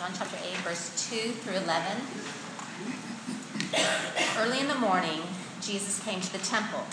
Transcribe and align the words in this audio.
John 0.00 0.12
chapter 0.16 0.38
8, 0.42 0.56
verse 0.64 1.10
2 1.10 1.32
through 1.32 1.56
11. 1.56 1.98
Early 4.38 4.60
in 4.60 4.68
the 4.68 4.74
morning, 4.74 5.20
Jesus 5.60 6.02
came 6.02 6.22
to 6.22 6.32
the 6.32 6.38
temple. 6.38 6.84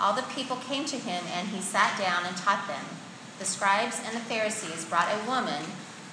All 0.00 0.14
the 0.14 0.22
people 0.34 0.56
came 0.56 0.86
to 0.86 0.96
him, 0.96 1.22
and 1.34 1.48
he 1.48 1.60
sat 1.60 1.98
down 1.98 2.24
and 2.24 2.34
taught 2.38 2.66
them. 2.66 2.86
The 3.38 3.44
scribes 3.44 4.00
and 4.02 4.16
the 4.16 4.20
Pharisees 4.20 4.86
brought 4.86 5.12
a 5.12 5.28
woman 5.28 5.62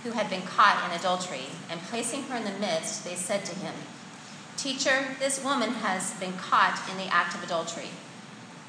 who 0.04 0.12
had 0.12 0.30
been 0.30 0.42
caught 0.42 0.84
in 0.84 1.00
adultery, 1.00 1.46
and 1.70 1.80
placing 1.84 2.24
her 2.24 2.36
in 2.36 2.44
the 2.44 2.60
midst, 2.60 3.06
they 3.06 3.16
said 3.16 3.46
to 3.46 3.56
him, 3.56 3.74
Teacher, 4.58 5.16
this 5.20 5.42
woman 5.42 5.76
has 5.76 6.12
been 6.20 6.34
caught 6.34 6.82
in 6.92 6.98
the 6.98 7.08
act 7.14 7.34
of 7.34 7.44
adultery. 7.44 7.92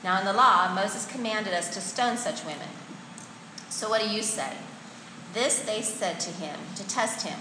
Now, 0.04 0.20
in 0.20 0.24
the 0.24 0.32
law, 0.32 0.72
Moses 0.72 1.04
commanded 1.04 1.52
us 1.52 1.74
to 1.74 1.80
stone 1.80 2.16
such 2.16 2.44
women. 2.44 2.68
So, 3.70 3.88
what 3.88 4.02
do 4.02 4.08
you 4.08 4.22
say? 4.22 4.52
This 5.34 5.58
they 5.58 5.82
said 5.82 6.20
to 6.20 6.30
him 6.30 6.60
to 6.76 6.86
test 6.86 7.26
him, 7.26 7.40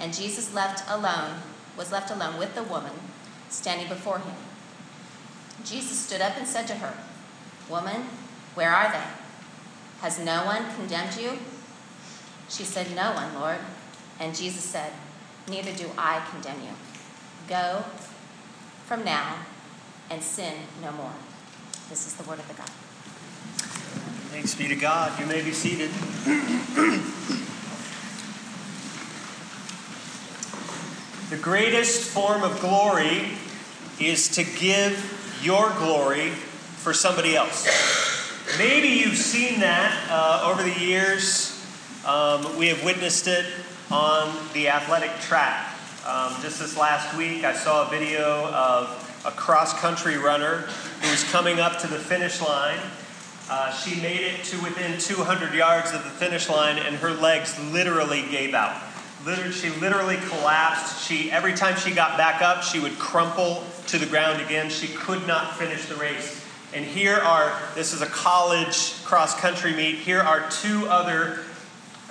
And 0.00 0.14
Jesus 0.14 0.54
left 0.54 0.82
alone, 0.88 1.42
was 1.76 1.92
left 1.92 2.10
alone 2.10 2.38
with 2.38 2.54
the 2.54 2.62
woman 2.62 2.92
standing 3.50 3.86
before 3.86 4.18
him. 4.18 4.34
Jesus 5.62 5.98
stood 5.98 6.22
up 6.22 6.38
and 6.38 6.46
said 6.46 6.66
to 6.68 6.76
her, 6.76 6.94
Woman, 7.68 8.06
where 8.54 8.70
are 8.70 8.90
they? 8.90 9.04
Has 10.00 10.18
no 10.18 10.46
one 10.46 10.74
condemned 10.74 11.20
you? 11.20 11.38
She 12.48 12.64
said, 12.64 12.96
No 12.96 13.12
one, 13.12 13.34
Lord. 13.34 13.58
And 14.18 14.34
Jesus 14.34 14.64
said, 14.64 14.92
Neither 15.48 15.72
do 15.72 15.90
I 15.98 16.24
condemn 16.30 16.62
you. 16.62 16.72
Go 17.46 17.84
from 18.86 19.04
now 19.04 19.36
and 20.08 20.22
sin 20.22 20.54
no 20.82 20.92
more. 20.92 21.12
This 21.90 22.06
is 22.06 22.14
the 22.14 22.22
word 22.24 22.38
of 22.38 22.48
the 22.48 22.54
God. 22.54 22.70
Thanks 24.30 24.54
be 24.54 24.68
to 24.68 24.76
God. 24.76 25.18
You 25.20 25.26
may 25.26 25.42
be 25.42 25.52
seated. 25.52 25.90
the 31.30 31.36
greatest 31.36 32.10
form 32.10 32.42
of 32.42 32.58
glory 32.58 33.22
is 34.00 34.26
to 34.30 34.42
give 34.42 35.38
your 35.44 35.70
glory 35.78 36.30
for 36.30 36.92
somebody 36.92 37.36
else. 37.36 37.68
Maybe 38.58 38.88
you've 38.88 39.16
seen 39.16 39.60
that 39.60 40.08
uh, 40.10 40.50
over 40.52 40.64
the 40.64 40.80
years. 40.80 41.64
Um, 42.04 42.58
we 42.58 42.66
have 42.66 42.84
witnessed 42.84 43.28
it 43.28 43.46
on 43.92 44.36
the 44.54 44.70
athletic 44.70 45.12
track. 45.20 45.72
Um, 46.04 46.34
just 46.42 46.58
this 46.58 46.76
last 46.76 47.16
week, 47.16 47.44
I 47.44 47.54
saw 47.54 47.86
a 47.86 47.90
video 47.90 48.46
of 48.48 49.22
a 49.24 49.30
cross 49.30 49.78
country 49.78 50.18
runner 50.18 50.62
who 51.00 51.10
was 51.10 51.22
coming 51.30 51.60
up 51.60 51.78
to 51.78 51.86
the 51.86 51.98
finish 51.98 52.42
line. 52.42 52.80
Uh, 53.48 53.72
she 53.72 54.00
made 54.00 54.20
it 54.20 54.42
to 54.46 54.60
within 54.64 54.98
200 54.98 55.54
yards 55.54 55.92
of 55.92 56.02
the 56.02 56.10
finish 56.10 56.48
line, 56.48 56.78
and 56.78 56.96
her 56.96 57.12
legs 57.12 57.56
literally 57.70 58.22
gave 58.30 58.52
out. 58.52 58.89
She 59.52 59.68
literally 59.70 60.16
collapsed. 60.28 61.06
She 61.06 61.30
every 61.30 61.54
time 61.54 61.76
she 61.76 61.92
got 61.92 62.16
back 62.16 62.40
up, 62.40 62.62
she 62.62 62.78
would 62.78 62.98
crumple 62.98 63.64
to 63.88 63.98
the 63.98 64.06
ground 64.06 64.40
again. 64.40 64.70
She 64.70 64.88
could 64.88 65.26
not 65.26 65.56
finish 65.56 65.86
the 65.86 65.96
race. 65.96 66.44
And 66.72 66.84
here 66.84 67.16
are 67.16 67.60
this 67.74 67.92
is 67.92 68.00
a 68.00 68.06
college 68.06 69.02
cross 69.04 69.38
country 69.38 69.74
meet. 69.74 69.96
Here 69.96 70.20
are 70.20 70.48
two 70.50 70.86
other 70.88 71.40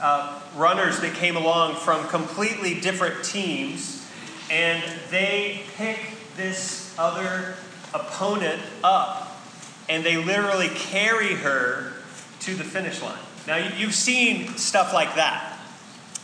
uh, 0.02 0.40
runners 0.56 1.00
that 1.00 1.16
came 1.16 1.36
along 1.36 1.76
from 1.76 2.08
completely 2.08 2.80
different 2.80 3.24
teams, 3.24 4.08
and 4.52 4.84
they 5.10 5.64
pick 5.76 6.00
this 6.36 6.94
other 6.98 7.56
opponent 7.94 8.62
up, 8.84 9.42
and 9.88 10.06
they 10.06 10.18
literally 10.18 10.70
carry 10.70 11.34
her 11.36 11.94
to 12.42 12.56
the 12.56 12.64
finish 12.64 13.02
line. 13.02 13.18
Now, 13.48 13.58
you've 13.58 13.96
seen 13.96 14.48
stuff 14.58 14.94
like 14.94 15.16
that. 15.16 15.58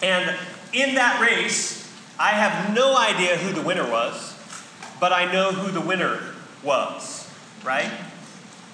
And 0.02 0.38
in 0.76 0.96
that 0.96 1.22
race, 1.22 1.90
I 2.20 2.30
have 2.32 2.76
no 2.76 2.98
idea 2.98 3.38
who 3.38 3.54
the 3.54 3.62
winner 3.62 3.90
was, 3.90 4.36
but 5.00 5.14
I 5.14 5.32
know 5.32 5.52
who 5.52 5.72
the 5.72 5.82
winner 5.82 6.20
was, 6.64 7.30
right? 7.64 7.92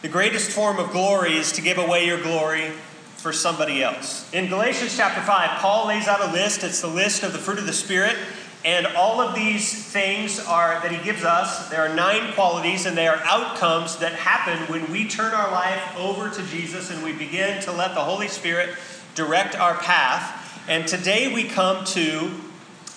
The 0.02 0.10
greatest 0.10 0.52
form 0.52 0.80
of 0.80 0.92
glory 0.92 1.38
is 1.38 1.52
to 1.54 1.62
give 1.62 1.78
away 1.78 2.08
your 2.08 2.22
glory 2.22 2.72
for 3.18 3.32
somebody 3.32 3.84
else. 3.84 4.32
In 4.34 4.48
Galatians 4.48 4.98
chapter 4.98 5.22
5, 5.22 5.60
Paul 5.60 5.88
lays 5.88 6.08
out 6.08 6.22
a 6.22 6.32
list. 6.32 6.64
It's 6.64 6.82
the 6.82 6.88
list 6.88 7.22
of 7.22 7.34
the 7.34 7.40
fruit 7.40 7.60
of 7.60 7.68
the 7.68 7.74
Spirit. 7.74 8.18
And 8.64 8.88
all 8.88 9.22
of 9.22 9.34
these 9.36 9.74
things 9.74 10.40
are 10.40 10.80
that 10.82 10.92
he 10.92 11.04
gives 11.04 11.24
us, 11.24 11.70
there 11.70 11.82
are 11.82 11.96
nine 11.96 12.34
qualities, 12.34 12.86
and 12.86 12.96
they 12.96 13.08
are 13.08 13.20
outcomes 13.24 13.98
that 13.98 14.14
happen 14.14 14.72
when 14.72 14.92
we 14.92 15.08
turn 15.08 15.34
our 15.34 15.52
life 15.52 15.98
over 15.98 16.30
to 16.30 16.44
Jesus 16.48 16.92
and 16.92 17.04
we 17.04 17.12
begin 17.12 17.62
to 17.64 17.72
let 17.72 17.96
the 17.96 18.02
Holy 18.02 18.28
Spirit 18.28 18.76
direct 19.16 19.56
our 19.56 19.76
path. 19.76 20.41
And 20.72 20.88
today 20.88 21.34
we 21.34 21.44
come 21.44 21.84
to 21.84 22.32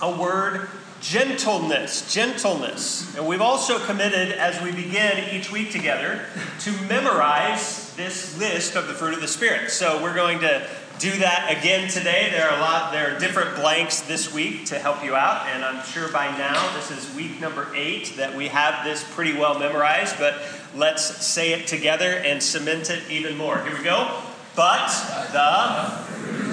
a 0.01 0.17
word 0.17 0.69
gentleness. 1.01 2.15
Gentleness. 2.15 3.17
And 3.17 3.27
we've 3.27 3.41
also 3.41 3.81
committed, 3.81 4.31
as 4.31 4.63
we 4.63 4.71
begin 4.71 5.35
each 5.35 5.51
week 5.51 5.73
together, 5.73 6.25
to 6.61 6.71
memorize 6.83 7.93
this 7.97 8.39
list 8.39 8.77
of 8.77 8.87
the 8.87 8.95
fruit 8.95 9.15
of 9.15 9.21
the 9.21 9.27
Spirit. 9.27 9.73
So 9.73 10.01
we're 10.01 10.15
going 10.15 10.39
to 10.39 10.65
do 11.01 11.19
that 11.19 11.53
again 11.59 11.91
today. 11.91 12.29
There 12.31 12.49
are 12.49 12.57
a 12.57 12.61
lot, 12.61 12.93
there 12.93 13.17
are 13.17 13.19
different 13.19 13.57
blanks 13.57 14.03
this 14.03 14.33
week 14.33 14.67
to 14.67 14.79
help 14.79 15.03
you 15.03 15.17
out, 15.17 15.49
and 15.49 15.65
I'm 15.65 15.85
sure 15.85 16.09
by 16.13 16.27
now 16.39 16.77
this 16.77 16.93
is 16.93 17.13
week 17.17 17.41
number 17.41 17.75
eight 17.75 18.15
that 18.19 18.37
we 18.37 18.47
have 18.47 18.85
this 18.85 19.03
pretty 19.15 19.37
well 19.37 19.59
memorized, 19.59 20.17
but 20.21 20.37
let's 20.77 21.27
say 21.27 21.53
it 21.53 21.67
together 21.67 22.13
and 22.13 22.41
cement 22.41 22.89
it 22.91 23.03
even 23.11 23.37
more. 23.37 23.61
Here 23.65 23.77
we 23.77 23.83
go. 23.83 24.23
But 24.55 24.87
the 25.33 26.44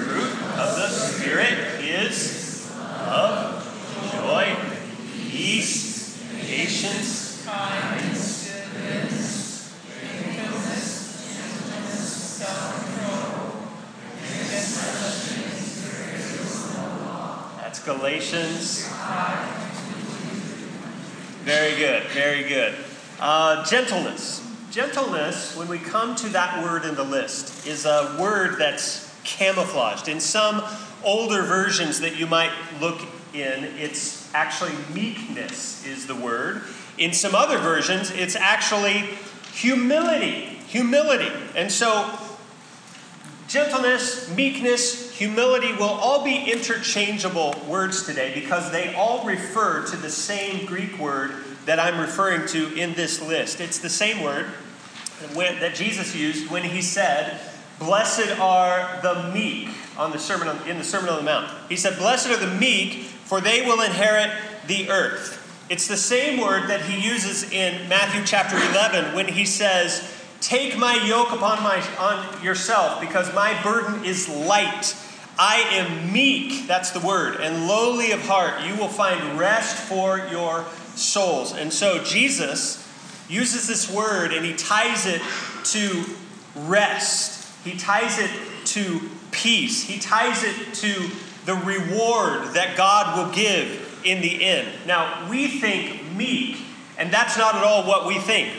of 0.58 0.76
the 0.76 0.88
Spirit 0.88 1.80
is 1.82 2.70
love, 2.76 3.64
joy, 4.12 4.54
peace, 5.30 6.22
patience, 6.40 7.44
kindness, 7.46 8.50
goodness, 8.74 9.74
gentleness, 10.36 12.02
self-control. 12.38 13.52
That's 17.58 17.82
Galatians. 17.84 18.88
Very 21.44 21.76
good, 21.76 22.04
very 22.04 22.48
good. 22.48 22.74
Uh, 23.18 23.64
gentleness. 23.64 24.46
Gentleness, 24.70 25.56
when 25.56 25.68
we 25.68 25.78
come 25.78 26.14
to 26.16 26.28
that 26.30 26.62
word 26.62 26.84
in 26.84 26.94
the 26.94 27.04
list, 27.04 27.66
is 27.66 27.84
a 27.84 28.16
word 28.20 28.58
that's 28.58 29.11
camouflaged. 29.24 30.08
In 30.08 30.20
some 30.20 30.62
older 31.04 31.42
versions 31.42 32.00
that 32.00 32.16
you 32.16 32.26
might 32.26 32.52
look 32.80 33.00
in, 33.34 33.64
it's 33.78 34.32
actually 34.34 34.72
meekness, 34.94 35.86
is 35.86 36.06
the 36.06 36.14
word. 36.14 36.62
In 36.98 37.12
some 37.12 37.34
other 37.34 37.58
versions, 37.58 38.10
it's 38.10 38.36
actually 38.36 39.04
humility. 39.52 40.58
Humility. 40.68 41.32
And 41.54 41.70
so, 41.70 42.18
gentleness, 43.48 44.34
meekness, 44.34 45.10
humility 45.16 45.72
will 45.72 45.84
all 45.84 46.24
be 46.24 46.50
interchangeable 46.50 47.54
words 47.68 48.06
today 48.06 48.32
because 48.34 48.70
they 48.70 48.94
all 48.94 49.26
refer 49.26 49.84
to 49.86 49.96
the 49.96 50.10
same 50.10 50.66
Greek 50.66 50.98
word 50.98 51.32
that 51.66 51.78
I'm 51.78 52.00
referring 52.00 52.46
to 52.48 52.74
in 52.74 52.94
this 52.94 53.20
list. 53.20 53.60
It's 53.60 53.78
the 53.78 53.90
same 53.90 54.22
word 54.22 54.46
that 55.34 55.74
Jesus 55.74 56.14
used 56.14 56.50
when 56.50 56.64
he 56.64 56.82
said, 56.82 57.40
Blessed 57.84 58.38
are 58.38 59.00
the 59.02 59.30
meek 59.32 59.68
on 59.96 60.12
the 60.12 60.18
sermon 60.18 60.48
on, 60.48 60.68
in 60.68 60.78
the 60.78 60.84
Sermon 60.84 61.10
on 61.10 61.16
the 61.16 61.24
Mount. 61.24 61.50
He 61.68 61.76
said, 61.76 61.98
Blessed 61.98 62.30
are 62.30 62.36
the 62.36 62.54
meek, 62.54 63.02
for 63.02 63.40
they 63.40 63.62
will 63.66 63.82
inherit 63.82 64.30
the 64.66 64.88
earth. 64.88 65.38
It's 65.68 65.88
the 65.88 65.96
same 65.96 66.40
word 66.40 66.68
that 66.68 66.82
he 66.82 67.06
uses 67.06 67.50
in 67.50 67.88
Matthew 67.88 68.22
chapter 68.24 68.56
11 68.56 69.14
when 69.14 69.26
he 69.26 69.44
says, 69.44 70.08
Take 70.40 70.76
my 70.76 70.94
yoke 71.06 71.32
upon 71.32 71.62
my, 71.62 71.82
on 71.98 72.42
yourself, 72.42 73.00
because 73.00 73.32
my 73.34 73.60
burden 73.62 74.04
is 74.04 74.28
light. 74.28 74.96
I 75.38 75.56
am 75.72 76.12
meek, 76.12 76.66
that's 76.66 76.90
the 76.90 77.00
word, 77.00 77.40
and 77.40 77.66
lowly 77.66 78.12
of 78.12 78.20
heart. 78.20 78.66
You 78.66 78.76
will 78.76 78.88
find 78.88 79.38
rest 79.38 79.76
for 79.76 80.18
your 80.30 80.64
souls. 80.94 81.52
And 81.54 81.72
so 81.72 82.02
Jesus 82.04 82.86
uses 83.28 83.66
this 83.66 83.90
word 83.90 84.32
and 84.32 84.44
he 84.44 84.54
ties 84.54 85.06
it 85.06 85.22
to 85.64 86.04
rest. 86.54 87.41
He 87.64 87.76
ties 87.76 88.18
it 88.18 88.30
to 88.66 89.00
peace. 89.30 89.82
He 89.82 89.98
ties 89.98 90.42
it 90.44 90.74
to 90.74 91.10
the 91.44 91.54
reward 91.54 92.54
that 92.54 92.76
God 92.76 93.16
will 93.16 93.34
give 93.34 94.00
in 94.04 94.20
the 94.20 94.44
end. 94.44 94.68
Now, 94.86 95.28
we 95.28 95.48
think 95.48 96.12
meek, 96.12 96.58
and 96.98 97.12
that's 97.12 97.36
not 97.36 97.54
at 97.54 97.64
all 97.64 97.86
what 97.86 98.06
we 98.06 98.18
think. 98.18 98.52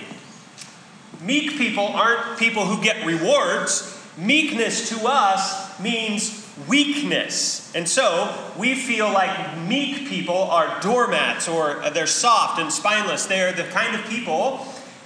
Meek 1.21 1.57
people 1.57 1.87
aren't 1.87 2.37
people 2.37 2.65
who 2.65 2.83
get 2.83 3.05
rewards. 3.05 3.89
Meekness 4.17 4.89
to 4.89 5.07
us 5.07 5.79
means 5.79 6.47
weakness. 6.67 7.73
And 7.75 7.87
so 7.87 8.51
we 8.57 8.75
feel 8.75 9.11
like 9.11 9.57
meek 9.59 10.07
people 10.07 10.35
are 10.35 10.79
doormats 10.81 11.47
or 11.47 11.81
they're 11.93 12.07
soft 12.07 12.59
and 12.59 12.71
spineless. 12.71 13.25
They're 13.25 13.53
the 13.53 13.63
kind 13.63 13.95
of 13.95 14.05
people 14.05 14.57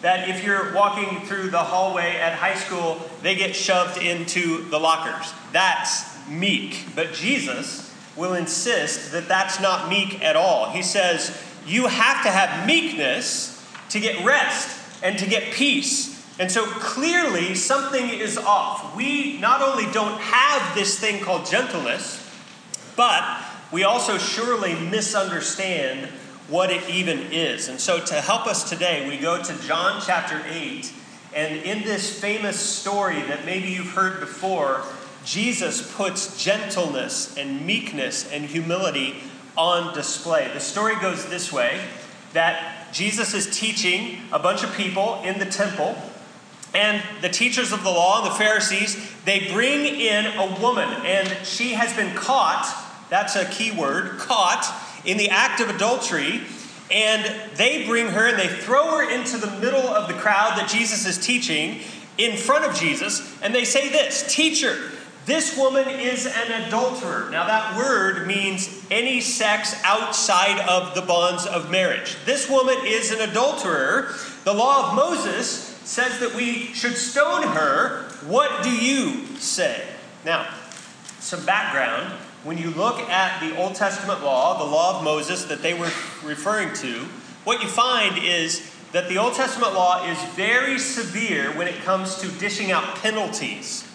that 0.02 0.30
if 0.30 0.44
you're 0.44 0.74
walking 0.74 1.26
through 1.26 1.50
the 1.50 1.60
hallway 1.60 2.18
at 2.18 2.34
high 2.34 2.56
school, 2.56 3.02
they 3.24 3.36
get 3.36 3.56
shoved 3.56 4.02
into 4.02 4.64
the 4.70 4.80
lockers. 4.80 5.34
That's 5.52 6.06
meek. 6.28 6.86
But 6.96 7.14
Jesus 7.14 7.94
will 8.16 8.34
insist 8.34 9.12
that 9.12 9.28
that's 9.28 9.60
not 9.60 9.90
meek 9.90 10.24
at 10.24 10.36
all. 10.36 10.70
He 10.72 10.82
says, 10.82 11.42
You 11.66 11.88
have 11.88 12.24
to 12.24 12.30
have 12.30 12.68
meekness 12.68 13.54
to 13.90 14.00
get 14.00 14.26
rest 14.26 14.78
and 15.04 15.18
to 15.20 15.28
get 15.28 15.54
peace. 15.54 16.16
And 16.40 16.52
so 16.52 16.66
clearly 16.66 17.56
something 17.56 18.10
is 18.10 18.38
off. 18.38 18.96
We 18.96 19.40
not 19.40 19.62
only 19.62 19.92
don't 19.92 20.20
have 20.20 20.76
this 20.76 21.00
thing 21.00 21.24
called 21.24 21.46
gentleness, 21.48 22.24
but 22.96 23.44
we 23.72 23.84
also 23.84 24.18
surely 24.18 24.76
misunderstand 24.76 26.10
what 26.48 26.72
it 26.72 26.90
even 26.90 27.20
is. 27.32 27.68
And 27.68 27.80
so, 27.80 28.00
to 28.00 28.16
help 28.16 28.48
us 28.48 28.70
today, 28.70 29.08
we 29.08 29.18
go 29.18 29.42
to 29.42 29.62
John 29.68 30.02
chapter 30.06 30.42
8. 30.48 30.94
And 31.36 31.58
in 31.58 31.84
this 31.84 32.20
famous 32.20 32.60
story 32.60 33.22
that 33.24 33.46
maybe 33.46 33.70
you've 33.70 33.92
heard 33.92 34.20
before, 34.20 34.84
Jesus 35.26 35.94
puts 35.96 36.42
gentleness 36.42 37.38
and 37.38 37.66
meekness 37.66 38.32
and 38.32 38.46
humility 38.46 39.16
on 39.58 39.94
display. 39.94 40.50
The 40.54 40.60
story 40.62 40.96
goes 41.02 41.28
this 41.30 41.52
way 41.52 41.82
that 42.34 42.94
Jesus 42.94 43.34
is 43.34 43.58
teaching 43.58 44.20
a 44.32 44.40
bunch 44.40 44.64
of 44.64 44.74
people 44.74 45.22
in 45.24 45.40
the 45.40 45.46
temple. 45.46 45.98
And 46.74 47.02
the 47.22 47.30
teachers 47.30 47.72
of 47.72 47.84
the 47.84 47.90
law 47.90 48.24
and 48.24 48.32
the 48.32 48.36
Pharisees, 48.36 48.98
they 49.26 49.52
bring 49.52 49.86
in 49.86 50.26
a 50.26 50.60
woman, 50.62 50.88
and 51.06 51.28
she 51.46 51.74
has 51.74 51.94
been 51.94 52.16
caught, 52.16 52.72
that's 53.10 53.36
a 53.36 53.46
key 53.46 53.72
word, 53.72 54.18
caught 54.20 54.66
in 55.08 55.18
the 55.18 55.30
act 55.30 55.62
of 55.62 55.70
adultery, 55.70 56.42
and 56.92 57.34
they 57.56 57.86
bring 57.88 58.08
her 58.08 58.28
and 58.28 58.38
they 58.38 58.48
throw 58.48 58.98
her 58.98 59.10
into 59.10 59.38
the 59.38 59.50
middle 59.60 59.88
of 59.88 60.08
the 60.08 60.14
crowd 60.14 60.58
that 60.58 60.70
Jesus 60.70 61.08
is 61.08 61.18
teaching 61.18 61.80
in 62.18 62.38
front 62.38 62.66
of 62.66 62.76
Jesus, 62.76 63.42
and 63.42 63.56
they 63.56 63.66
say 63.66 63.90
this 63.90 64.34
Teacher, 64.34 64.92
this 65.26 65.58
woman 65.58 65.88
is 65.90 66.26
an 66.26 66.64
adulterer. 66.64 67.30
Now, 67.30 67.48
that 67.48 67.78
word 67.78 68.28
means 68.28 68.86
any 68.90 69.20
sex 69.20 69.76
outside 69.84 70.60
of 70.68 70.96
the 70.96 71.02
bonds 71.02 71.46
of 71.46 71.70
marriage. 71.70 72.16
This 72.26 72.50
woman 72.50 72.78
is 72.86 73.12
an 73.12 73.30
adulterer. 73.30 74.14
The 74.46 74.54
law 74.54 74.90
of 74.90 74.96
Moses 74.96 75.50
says 75.84 76.20
that 76.20 76.34
we 76.34 76.74
should 76.74 76.96
stone 76.96 77.44
her. 77.44 78.04
What 78.26 78.64
do 78.64 78.72
you 78.72 79.26
say? 79.36 79.84
Now, 80.24 80.50
some 81.20 81.46
background 81.46 82.14
when 82.44 82.58
you 82.58 82.70
look 82.72 83.00
at 83.00 83.40
the 83.42 83.58
Old 83.58 83.76
Testament 83.76 84.24
law, 84.24 84.58
the 84.58 84.70
law 84.70 84.98
of 84.98 85.04
Moses 85.04 85.46
that 85.46 85.62
they 85.62 85.74
were 85.74 85.92
referring 86.24 86.74
to, 86.76 87.06
what 87.44 87.62
you 87.62 87.68
find 87.68 88.18
is 88.24 88.72
that 88.92 89.10
the 89.10 89.18
Old 89.18 89.34
Testament 89.34 89.74
law 89.74 90.06
is 90.06 90.22
very 90.36 90.80
severe 90.80 91.52
when 91.58 91.68
it 91.68 91.76
comes 91.84 92.16
to 92.18 92.28
dishing 92.40 92.72
out 92.72 92.96
penalties. 92.96 93.88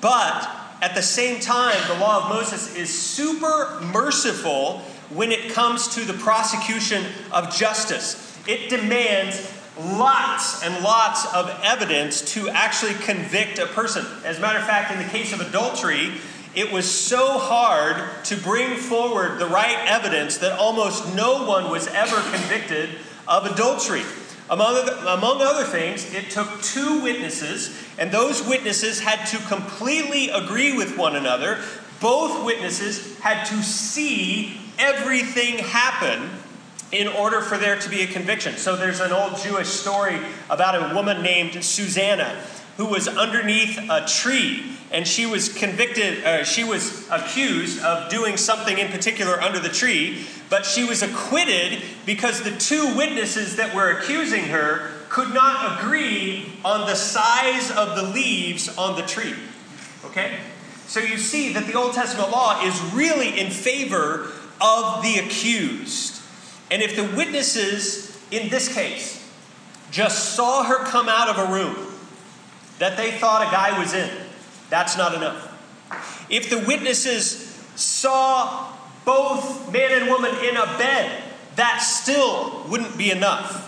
But 0.00 0.48
at 0.82 0.94
the 0.94 1.02
same 1.02 1.40
time, 1.40 1.76
the 1.88 1.98
law 1.98 2.24
of 2.24 2.28
Moses 2.28 2.76
is 2.76 2.90
super 2.90 3.80
merciful 3.92 4.80
when 5.10 5.32
it 5.32 5.52
comes 5.52 5.88
to 5.94 6.04
the 6.04 6.12
prosecution 6.12 7.04
of 7.32 7.54
justice. 7.54 8.36
It 8.46 8.68
demands 8.68 9.52
lots 9.78 10.62
and 10.62 10.82
lots 10.82 11.32
of 11.34 11.48
evidence 11.62 12.34
to 12.34 12.48
actually 12.48 12.94
convict 12.94 13.58
a 13.58 13.66
person. 13.66 14.04
As 14.24 14.38
a 14.38 14.40
matter 14.40 14.58
of 14.58 14.66
fact, 14.66 14.92
in 14.92 14.98
the 14.98 15.08
case 15.10 15.32
of 15.32 15.40
adultery, 15.40 16.12
it 16.56 16.72
was 16.72 16.90
so 16.90 17.38
hard 17.38 18.02
to 18.24 18.36
bring 18.36 18.76
forward 18.76 19.38
the 19.38 19.46
right 19.46 19.76
evidence 19.86 20.38
that 20.38 20.58
almost 20.58 21.14
no 21.14 21.46
one 21.46 21.70
was 21.70 21.86
ever 21.88 22.16
convicted 22.30 22.88
of 23.28 23.44
adultery. 23.44 24.02
Among 24.48 24.74
other, 24.74 24.92
among 25.06 25.42
other 25.42 25.64
things, 25.64 26.14
it 26.14 26.30
took 26.30 26.62
two 26.62 27.02
witnesses, 27.02 27.76
and 27.98 28.10
those 28.10 28.46
witnesses 28.46 29.00
had 29.00 29.26
to 29.26 29.38
completely 29.48 30.30
agree 30.30 30.74
with 30.74 30.96
one 30.96 31.14
another. 31.14 31.58
Both 32.00 32.44
witnesses 32.46 33.18
had 33.18 33.44
to 33.48 33.62
see 33.62 34.58
everything 34.78 35.58
happen 35.58 36.30
in 36.90 37.08
order 37.08 37.42
for 37.42 37.58
there 37.58 37.78
to 37.78 37.90
be 37.90 38.02
a 38.02 38.06
conviction. 38.06 38.56
So 38.56 38.76
there's 38.76 39.00
an 39.00 39.12
old 39.12 39.36
Jewish 39.38 39.68
story 39.68 40.18
about 40.48 40.90
a 40.90 40.94
woman 40.94 41.22
named 41.22 41.62
Susanna 41.62 42.40
who 42.76 42.86
was 42.86 43.08
underneath 43.08 43.78
a 43.90 44.06
tree 44.06 44.76
and 44.92 45.06
she 45.06 45.26
was 45.26 45.52
convicted, 45.52 46.24
uh, 46.24 46.44
she 46.44 46.62
was 46.62 47.08
accused 47.10 47.82
of 47.82 48.08
doing 48.10 48.36
something 48.36 48.78
in 48.78 48.88
particular 48.88 49.40
under 49.40 49.58
the 49.58 49.68
tree, 49.68 50.24
but 50.48 50.64
she 50.64 50.84
was 50.84 51.02
acquitted 51.02 51.82
because 52.04 52.42
the 52.42 52.56
two 52.56 52.96
witnesses 52.96 53.56
that 53.56 53.74
were 53.74 53.90
accusing 53.90 54.44
her 54.44 54.92
could 55.08 55.34
not 55.34 55.80
agree 55.80 56.52
on 56.64 56.86
the 56.86 56.94
size 56.94 57.70
of 57.72 57.96
the 57.96 58.02
leaves 58.02 58.76
on 58.76 58.96
the 58.96 59.02
tree. 59.02 59.34
Okay? 60.04 60.38
So 60.86 61.00
you 61.00 61.18
see 61.18 61.52
that 61.54 61.66
the 61.66 61.74
Old 61.74 61.94
Testament 61.94 62.30
law 62.30 62.64
is 62.64 62.80
really 62.92 63.38
in 63.40 63.50
favor 63.50 64.30
of 64.60 65.02
the 65.02 65.18
accused. 65.18 66.22
And 66.70 66.80
if 66.80 66.94
the 66.94 67.04
witnesses 67.16 68.16
in 68.30 68.50
this 68.50 68.72
case 68.72 69.28
just 69.90 70.34
saw 70.34 70.64
her 70.64 70.84
come 70.84 71.08
out 71.08 71.28
of 71.28 71.48
a 71.48 71.52
room 71.52 71.95
that 72.78 72.96
they 72.96 73.12
thought 73.12 73.46
a 73.46 73.50
guy 73.50 73.78
was 73.78 73.94
in, 73.94 74.10
that's 74.70 74.96
not 74.96 75.14
enough. 75.14 75.52
If 76.28 76.50
the 76.50 76.58
witnesses 76.58 77.54
saw 77.76 78.72
both 79.04 79.72
man 79.72 80.02
and 80.02 80.10
woman 80.10 80.34
in 80.44 80.56
a 80.56 80.66
bed, 80.78 81.22
that 81.56 81.78
still 81.78 82.64
wouldn't 82.68 82.98
be 82.98 83.10
enough. 83.10 83.62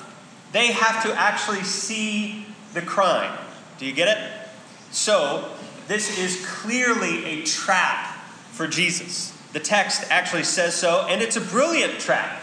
They 0.52 0.68
have 0.68 1.02
to 1.04 1.14
actually 1.14 1.62
see 1.62 2.46
the 2.74 2.82
crime. 2.82 3.38
Do 3.78 3.86
you 3.86 3.92
get 3.92 4.18
it? 4.18 4.48
So, 4.90 5.50
this 5.86 6.18
is 6.18 6.44
clearly 6.46 7.24
a 7.24 7.42
trap 7.44 8.16
for 8.52 8.66
Jesus. 8.66 9.32
The 9.52 9.60
text 9.60 10.04
actually 10.10 10.44
says 10.44 10.74
so, 10.74 11.06
and 11.08 11.22
it's 11.22 11.36
a 11.36 11.40
brilliant 11.40 11.98
trap. 11.98 12.42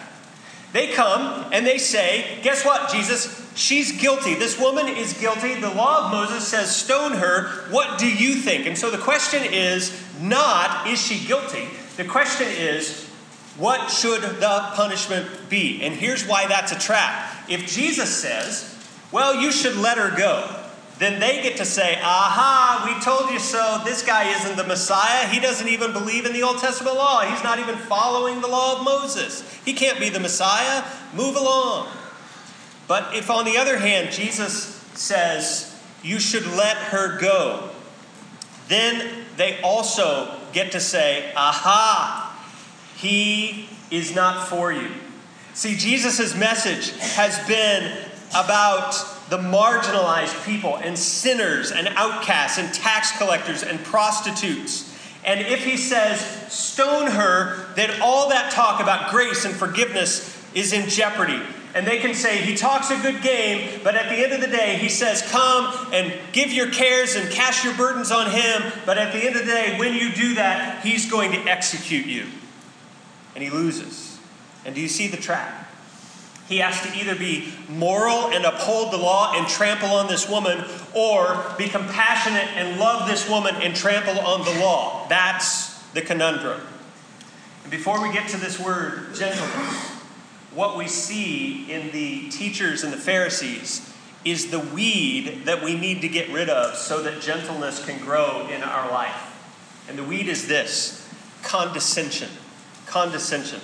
They 0.75 0.91
come 0.91 1.45
and 1.53 1.65
they 1.65 1.77
say, 1.77 2.37
Guess 2.43 2.65
what, 2.65 2.91
Jesus? 2.91 3.49
She's 3.55 3.97
guilty. 3.97 4.35
This 4.35 4.59
woman 4.59 4.89
is 4.89 5.13
guilty. 5.13 5.55
The 5.55 5.69
law 5.69 6.03
of 6.03 6.11
Moses 6.11 6.45
says, 6.45 6.75
Stone 6.75 7.13
her. 7.13 7.47
What 7.69 7.97
do 7.97 8.05
you 8.05 8.35
think? 8.35 8.65
And 8.65 8.77
so 8.77 8.91
the 8.91 8.97
question 8.97 9.41
is 9.45 9.97
not, 10.19 10.85
Is 10.85 11.01
she 11.01 11.25
guilty? 11.25 11.63
The 11.95 12.03
question 12.03 12.47
is, 12.49 13.05
What 13.55 13.89
should 13.89 14.21
the 14.21 14.71
punishment 14.73 15.47
be? 15.47 15.81
And 15.81 15.93
here's 15.93 16.27
why 16.27 16.45
that's 16.45 16.73
a 16.73 16.77
trap. 16.77 17.33
If 17.47 17.67
Jesus 17.67 18.13
says, 18.13 18.77
Well, 19.13 19.33
you 19.33 19.53
should 19.53 19.77
let 19.77 19.97
her 19.97 20.13
go, 20.17 20.64
then 20.97 21.19
they 21.19 21.41
get 21.41 21.57
to 21.57 21.65
say, 21.65 21.99
Aha, 22.01 22.83
we 22.85 23.03
told 23.03 23.29
you 23.31 23.39
so. 23.39 23.81
This 23.83 24.01
guy 24.01 24.29
isn't 24.29 24.55
the 24.55 24.63
Messiah. 24.63 25.27
He 25.27 25.39
doesn't 25.39 25.67
even 25.67 25.91
believe 25.91 26.25
in 26.25 26.31
the 26.31 26.43
Old 26.43 26.59
Testament 26.59 26.95
law. 26.95 27.21
He's 27.21 27.43
not 27.43 27.59
even 27.59 27.75
following 27.75 28.39
the 28.41 28.47
law 28.47 28.79
of 28.79 28.85
Moses. 28.85 29.43
He 29.65 29.73
can't 29.73 29.99
be 29.99 30.09
the 30.09 30.21
Messiah. 30.21 30.85
Move 31.13 31.35
along. 31.35 31.89
But 32.87 33.15
if, 33.15 33.29
on 33.29 33.45
the 33.45 33.57
other 33.57 33.77
hand, 33.77 34.11
Jesus 34.11 34.75
says, 34.93 35.77
You 36.01 36.19
should 36.19 36.45
let 36.47 36.77
her 36.77 37.19
go, 37.19 37.71
then 38.69 39.25
they 39.35 39.59
also 39.61 40.39
get 40.53 40.71
to 40.71 40.79
say, 40.79 41.33
Aha, 41.35 42.39
he 42.95 43.67
is 43.91 44.15
not 44.15 44.47
for 44.47 44.71
you. 44.71 44.91
See, 45.53 45.75
Jesus' 45.75 46.35
message 46.35 46.91
has 46.99 47.45
been 47.47 47.97
about 48.35 48.91
the 49.29 49.37
marginalized 49.37 50.45
people 50.45 50.75
and 50.75 50.99
sinners 50.99 51.71
and 51.71 51.87
outcasts 51.89 52.59
and 52.59 52.73
tax 52.73 53.17
collectors 53.17 53.63
and 53.63 53.79
prostitutes. 53.85 54.93
And 55.23 55.39
if 55.39 55.65
he 55.65 55.77
says, 55.77 56.19
stone 56.53 57.09
her, 57.09 57.73
then 57.75 58.01
all 58.01 58.29
that 58.29 58.51
talk 58.51 58.81
about 58.81 59.09
grace 59.09 59.45
and 59.45 59.55
forgiveness 59.55 60.31
is 60.53 60.73
in 60.73 60.87
jeopardy. 60.89 61.41
And 61.73 61.85
they 61.85 61.97
can 61.97 62.13
say, 62.13 62.37
he 62.37 62.55
talks 62.55 62.91
a 62.91 62.97
good 63.01 63.21
game, 63.21 63.81
but 63.83 63.95
at 63.95 64.07
the 64.07 64.15
end 64.15 64.31
of 64.31 64.39
the 64.39 64.47
day, 64.47 64.77
he 64.77 64.87
says, 64.87 65.21
come 65.23 65.73
and 65.91 66.13
give 66.31 66.53
your 66.53 66.69
cares 66.69 67.15
and 67.15 67.29
cast 67.31 67.65
your 67.65 67.73
burdens 67.73 68.11
on 68.11 68.29
him. 68.31 68.71
But 68.85 68.97
at 68.97 69.11
the 69.11 69.19
end 69.19 69.35
of 69.35 69.45
the 69.45 69.51
day, 69.51 69.77
when 69.77 69.93
you 69.93 70.13
do 70.13 70.35
that, 70.35 70.85
he's 70.85 71.09
going 71.09 71.31
to 71.31 71.39
execute 71.39 72.05
you. 72.05 72.27
And 73.33 73.43
he 73.43 73.49
loses. 73.49 74.19
And 74.63 74.73
do 74.73 74.79
you 74.79 74.87
see 74.87 75.07
the 75.07 75.17
trap? 75.17 75.64
He 76.47 76.59
has 76.59 76.81
to 76.83 76.95
either 76.95 77.15
be 77.15 77.51
moral 77.67 78.27
and 78.27 78.45
uphold 78.45 78.93
the 78.93 78.97
law 78.97 79.33
and 79.35 79.47
trample 79.47 79.89
on 79.89 80.07
this 80.07 80.29
woman, 80.29 80.63
or 80.93 81.43
be 81.57 81.67
compassionate 81.67 82.55
and 82.55 82.79
love 82.79 83.09
this 83.09 83.27
woman 83.29 83.55
and 83.55 83.75
trample 83.75 84.19
on 84.19 84.45
the 84.45 84.59
law. 84.59 85.07
That's 85.07 85.81
the 85.93 86.01
conundrum. 86.01 86.61
And 87.63 87.71
before 87.71 88.01
we 88.01 88.13
get 88.13 88.29
to 88.29 88.37
this 88.37 88.59
word, 88.59 89.15
gentleness, 89.15 89.89
what 90.53 90.77
we 90.77 90.87
see 90.87 91.71
in 91.71 91.91
the 91.91 92.29
teachers 92.29 92.83
and 92.83 92.93
the 92.93 92.97
Pharisees 92.97 93.91
is 94.23 94.51
the 94.51 94.59
weed 94.59 95.45
that 95.45 95.63
we 95.63 95.77
need 95.77 96.01
to 96.01 96.07
get 96.07 96.29
rid 96.29 96.49
of 96.49 96.75
so 96.75 97.01
that 97.03 97.21
gentleness 97.21 97.83
can 97.85 97.99
grow 97.99 98.47
in 98.47 98.61
our 98.61 98.91
life. 98.91 99.31
And 99.89 99.97
the 99.97 100.03
weed 100.03 100.27
is 100.27 100.47
this 100.47 101.07
condescension. 101.43 102.29
Condescension. 102.85 103.61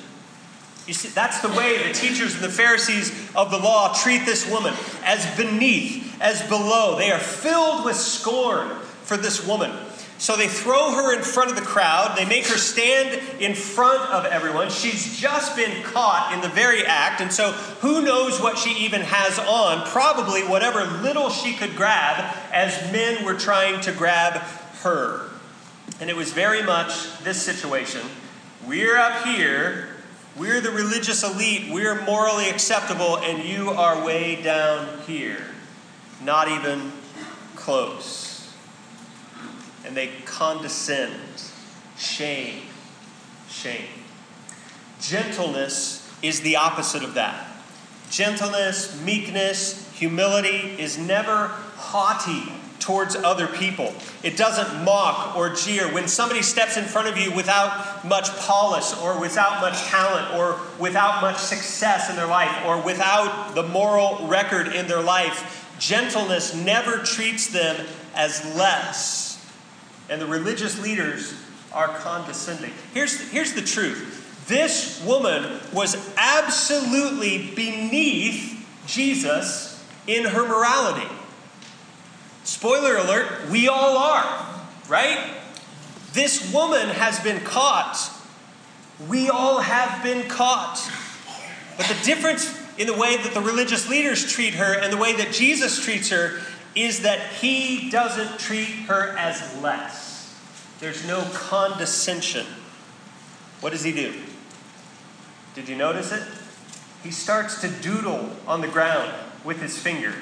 You 0.87 0.93
see, 0.93 1.09
that's 1.09 1.41
the 1.41 1.49
way 1.49 1.87
the 1.87 1.93
teachers 1.93 2.33
and 2.33 2.43
the 2.43 2.49
Pharisees 2.49 3.11
of 3.35 3.51
the 3.51 3.57
law 3.57 3.93
treat 3.93 4.25
this 4.25 4.49
woman 4.49 4.73
as 5.03 5.25
beneath, 5.37 6.19
as 6.21 6.41
below. 6.49 6.97
They 6.97 7.11
are 7.11 7.19
filled 7.19 7.85
with 7.85 7.95
scorn 7.95 8.69
for 9.03 9.15
this 9.15 9.45
woman. 9.45 9.71
So 10.17 10.37
they 10.37 10.47
throw 10.47 10.91
her 10.91 11.17
in 11.17 11.23
front 11.23 11.49
of 11.49 11.55
the 11.55 11.63
crowd. 11.63 12.15
They 12.15 12.25
make 12.25 12.45
her 12.45 12.57
stand 12.57 13.19
in 13.41 13.55
front 13.55 14.01
of 14.11 14.25
everyone. 14.25 14.69
She's 14.69 15.19
just 15.19 15.55
been 15.55 15.81
caught 15.81 16.31
in 16.31 16.41
the 16.41 16.49
very 16.49 16.85
act. 16.85 17.21
And 17.21 17.33
so 17.33 17.51
who 17.81 18.03
knows 18.03 18.39
what 18.39 18.59
she 18.59 18.85
even 18.85 19.01
has 19.01 19.39
on? 19.39 19.87
Probably 19.87 20.41
whatever 20.43 20.85
little 21.01 21.31
she 21.31 21.53
could 21.53 21.75
grab 21.75 22.35
as 22.53 22.91
men 22.91 23.25
were 23.25 23.33
trying 23.33 23.81
to 23.81 23.91
grab 23.91 24.33
her. 24.83 25.27
And 25.99 26.07
it 26.07 26.15
was 26.15 26.31
very 26.33 26.61
much 26.61 27.17
this 27.23 27.41
situation. 27.41 28.01
We're 28.67 28.97
up 28.97 29.25
here. 29.25 29.90
We're 30.37 30.61
the 30.61 30.71
religious 30.71 31.23
elite. 31.23 31.71
We're 31.71 32.01
morally 32.03 32.49
acceptable. 32.49 33.17
And 33.17 33.43
you 33.43 33.71
are 33.71 34.03
way 34.03 34.41
down 34.41 34.99
here. 35.05 35.43
Not 36.23 36.47
even 36.47 36.91
close 37.55 38.31
and 39.91 39.97
they 39.97 40.09
condescend. 40.23 41.11
Shame. 41.97 42.63
Shame. 43.49 43.87
Gentleness 45.01 46.09
is 46.21 46.41
the 46.41 46.55
opposite 46.55 47.03
of 47.03 47.15
that. 47.15 47.47
Gentleness, 48.09 49.01
meekness, 49.01 49.91
humility 49.93 50.75
is 50.79 50.97
never 50.97 51.47
haughty 51.75 52.53
towards 52.81 53.15
other 53.15 53.47
people. 53.47 53.93
It 54.23 54.35
doesn't 54.35 54.83
mock 54.83 55.35
or 55.37 55.53
jeer. 55.53 55.93
When 55.93 56.07
somebody 56.07 56.41
steps 56.41 56.75
in 56.75 56.83
front 56.83 57.07
of 57.07 57.17
you 57.17 57.31
without 57.31 58.03
much 58.03 58.29
polish 58.37 58.93
or 59.01 59.19
without 59.19 59.61
much 59.61 59.79
talent 59.83 60.35
or 60.35 60.59
without 60.79 61.21
much 61.21 61.37
success 61.37 62.09
in 62.09 62.15
their 62.15 62.27
life 62.27 62.65
or 62.65 62.81
without 62.81 63.55
the 63.55 63.63
moral 63.63 64.27
record 64.27 64.67
in 64.67 64.87
their 64.87 65.01
life, 65.01 65.75
gentleness 65.79 66.53
never 66.53 66.97
treats 66.97 67.47
them 67.47 67.87
as 68.13 68.43
less 68.55 69.31
and 70.11 70.21
the 70.21 70.27
religious 70.27 70.79
leaders 70.79 71.33
are 71.71 71.87
condescending. 71.87 72.71
Here's, 72.93 73.31
here's 73.31 73.53
the 73.53 73.61
truth 73.63 74.19
this 74.47 75.03
woman 75.05 75.59
was 75.71 76.13
absolutely 76.17 77.51
beneath 77.55 78.67
Jesus 78.85 79.83
in 80.05 80.25
her 80.25 80.45
morality. 80.45 81.07
Spoiler 82.43 82.97
alert, 82.97 83.49
we 83.49 83.67
all 83.67 83.97
are, 83.97 84.61
right? 84.87 85.35
This 86.13 86.53
woman 86.53 86.89
has 86.89 87.19
been 87.19 87.41
caught. 87.43 87.97
We 89.07 89.29
all 89.29 89.59
have 89.59 90.03
been 90.03 90.27
caught. 90.27 90.79
But 91.77 91.87
the 91.87 91.97
difference 92.03 92.59
in 92.77 92.87
the 92.87 92.93
way 92.93 93.17
that 93.17 93.33
the 93.33 93.41
religious 93.41 93.89
leaders 93.89 94.31
treat 94.31 94.55
her 94.55 94.73
and 94.73 94.91
the 94.91 94.97
way 94.97 95.15
that 95.15 95.31
Jesus 95.31 95.83
treats 95.83 96.09
her 96.09 96.39
is 96.75 97.01
that 97.01 97.19
he 97.33 97.89
doesn't 97.89 98.39
treat 98.39 98.67
her 98.87 99.15
as 99.17 99.61
less. 99.61 100.35
There's 100.79 101.05
no 101.07 101.27
condescension. 101.33 102.45
What 103.59 103.71
does 103.71 103.83
he 103.83 103.91
do? 103.91 104.13
Did 105.53 105.69
you 105.69 105.75
notice 105.75 106.11
it? 106.11 106.23
He 107.03 107.11
starts 107.11 107.61
to 107.61 107.67
doodle 107.67 108.31
on 108.47 108.61
the 108.61 108.67
ground 108.67 109.11
with 109.43 109.61
his 109.61 109.77
finger. 109.77 110.13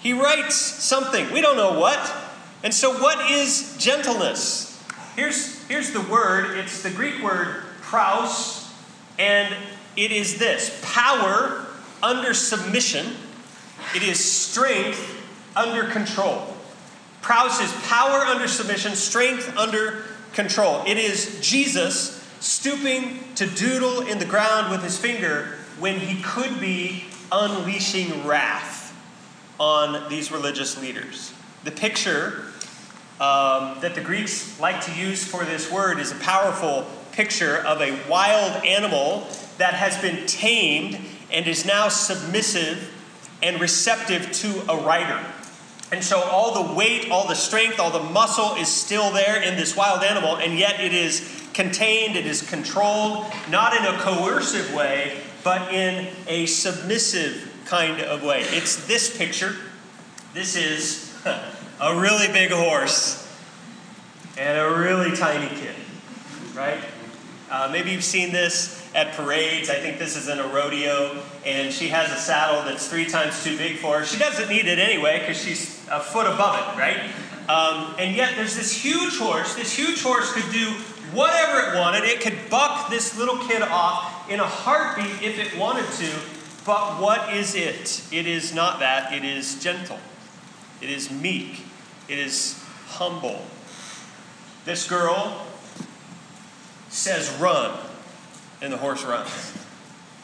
He 0.00 0.12
writes 0.12 0.54
something. 0.54 1.32
We 1.32 1.40
don't 1.40 1.56
know 1.56 1.78
what. 1.78 2.14
And 2.62 2.72
so, 2.72 2.92
what 2.98 3.30
is 3.30 3.76
gentleness? 3.78 4.82
Here's, 5.16 5.62
here's 5.64 5.92
the 5.92 6.00
word 6.02 6.56
it's 6.58 6.82
the 6.82 6.90
Greek 6.90 7.22
word 7.22 7.62
praus, 7.82 8.72
and 9.18 9.54
it 9.96 10.12
is 10.12 10.38
this 10.38 10.80
power 10.84 11.66
under 12.02 12.34
submission, 12.34 13.06
it 13.94 14.02
is 14.02 14.24
strength 14.24 15.16
under 15.56 15.84
control. 15.84 16.54
Praus 17.22 17.60
is 17.60 17.72
power 17.86 18.20
under 18.20 18.46
submission, 18.46 18.94
strength 18.94 19.56
under 19.56 20.04
control. 20.32 20.82
It 20.86 20.98
is 20.98 21.40
Jesus 21.40 22.24
stooping 22.40 23.18
to 23.34 23.46
doodle 23.46 24.06
in 24.06 24.18
the 24.18 24.24
ground 24.24 24.70
with 24.70 24.82
his 24.82 24.96
finger 24.96 25.56
when 25.80 25.98
he 25.98 26.22
could 26.22 26.60
be 26.60 27.04
unleashing 27.32 28.24
wrath 28.24 28.77
on 29.58 30.08
these 30.08 30.30
religious 30.30 30.80
leaders. 30.80 31.32
The 31.64 31.70
picture 31.70 32.44
um, 33.20 33.78
that 33.80 33.94
the 33.94 34.00
Greeks 34.00 34.58
like 34.60 34.84
to 34.84 34.94
use 34.94 35.24
for 35.24 35.44
this 35.44 35.70
word 35.70 35.98
is 35.98 36.12
a 36.12 36.16
powerful 36.16 36.86
picture 37.12 37.56
of 37.58 37.80
a 37.80 37.98
wild 38.08 38.64
animal 38.64 39.26
that 39.58 39.74
has 39.74 40.00
been 40.00 40.24
tamed 40.26 41.00
and 41.32 41.46
is 41.46 41.66
now 41.66 41.88
submissive 41.88 42.94
and 43.42 43.60
receptive 43.60 44.30
to 44.32 44.62
a 44.70 44.76
rider. 44.76 45.20
And 45.90 46.04
so 46.04 46.20
all 46.20 46.62
the 46.66 46.74
weight, 46.74 47.10
all 47.10 47.26
the 47.26 47.34
strength, 47.34 47.80
all 47.80 47.90
the 47.90 48.10
muscle 48.10 48.54
is 48.56 48.68
still 48.68 49.10
there 49.10 49.42
in 49.42 49.56
this 49.56 49.76
wild 49.76 50.02
animal, 50.02 50.36
and 50.36 50.58
yet 50.58 50.80
it 50.80 50.92
is 50.92 51.48
contained, 51.54 52.14
it 52.14 52.26
is 52.26 52.48
controlled, 52.48 53.26
not 53.50 53.74
in 53.74 53.84
a 53.84 53.98
coercive 53.98 54.72
way, 54.74 55.18
but 55.42 55.72
in 55.72 56.08
a 56.26 56.46
submissive 56.46 57.47
kind 57.68 58.00
of 58.00 58.22
way. 58.22 58.40
It's 58.48 58.86
this 58.86 59.16
picture. 59.16 59.54
This 60.32 60.56
is 60.56 61.14
a 61.80 62.00
really 62.00 62.28
big 62.28 62.50
horse 62.50 63.24
and 64.38 64.58
a 64.58 64.78
really 64.78 65.14
tiny 65.16 65.48
kid, 65.48 65.74
right? 66.54 66.78
Uh, 67.50 67.68
maybe 67.70 67.90
you've 67.90 68.04
seen 68.04 68.32
this 68.32 68.86
at 68.94 69.12
parades. 69.14 69.68
I 69.68 69.74
think 69.74 69.98
this 69.98 70.16
is 70.16 70.28
in 70.28 70.38
a 70.38 70.46
rodeo, 70.48 71.20
and 71.44 71.72
she 71.72 71.88
has 71.88 72.10
a 72.10 72.16
saddle 72.16 72.62
that's 72.62 72.88
three 72.88 73.06
times 73.06 73.42
too 73.44 73.56
big 73.56 73.76
for 73.76 73.98
her. 73.98 74.04
She 74.04 74.18
doesn't 74.18 74.48
need 74.48 74.66
it 74.66 74.78
anyway 74.78 75.20
because 75.20 75.42
she's 75.42 75.86
a 75.90 76.00
foot 76.00 76.26
above 76.26 76.56
it, 76.56 76.78
right? 76.78 77.10
Um, 77.48 77.94
and 77.98 78.14
yet 78.14 78.34
there's 78.36 78.56
this 78.56 78.72
huge 78.72 79.18
horse. 79.18 79.54
This 79.54 79.72
huge 79.72 80.02
horse 80.02 80.32
could 80.32 80.50
do 80.52 80.70
whatever 81.12 81.70
it 81.70 81.78
wanted. 81.78 82.04
It 82.04 82.20
could 82.20 82.36
buck 82.50 82.90
this 82.90 83.18
little 83.18 83.38
kid 83.46 83.62
off 83.62 84.30
in 84.30 84.40
a 84.40 84.46
heartbeat 84.46 85.22
if 85.22 85.38
it 85.38 85.58
wanted 85.58 85.86
to. 85.98 86.37
But 86.68 87.00
what 87.00 87.34
is 87.34 87.54
it? 87.54 88.04
It 88.12 88.26
is 88.26 88.52
not 88.52 88.80
that. 88.80 89.14
It 89.14 89.24
is 89.24 89.58
gentle. 89.58 89.98
It 90.82 90.90
is 90.90 91.10
meek. 91.10 91.62
It 92.10 92.18
is 92.18 92.62
humble. 92.88 93.40
This 94.66 94.86
girl 94.86 95.46
says, 96.90 97.34
run 97.40 97.74
and 98.60 98.70
the 98.70 98.76
horse 98.76 99.02
runs. 99.02 99.54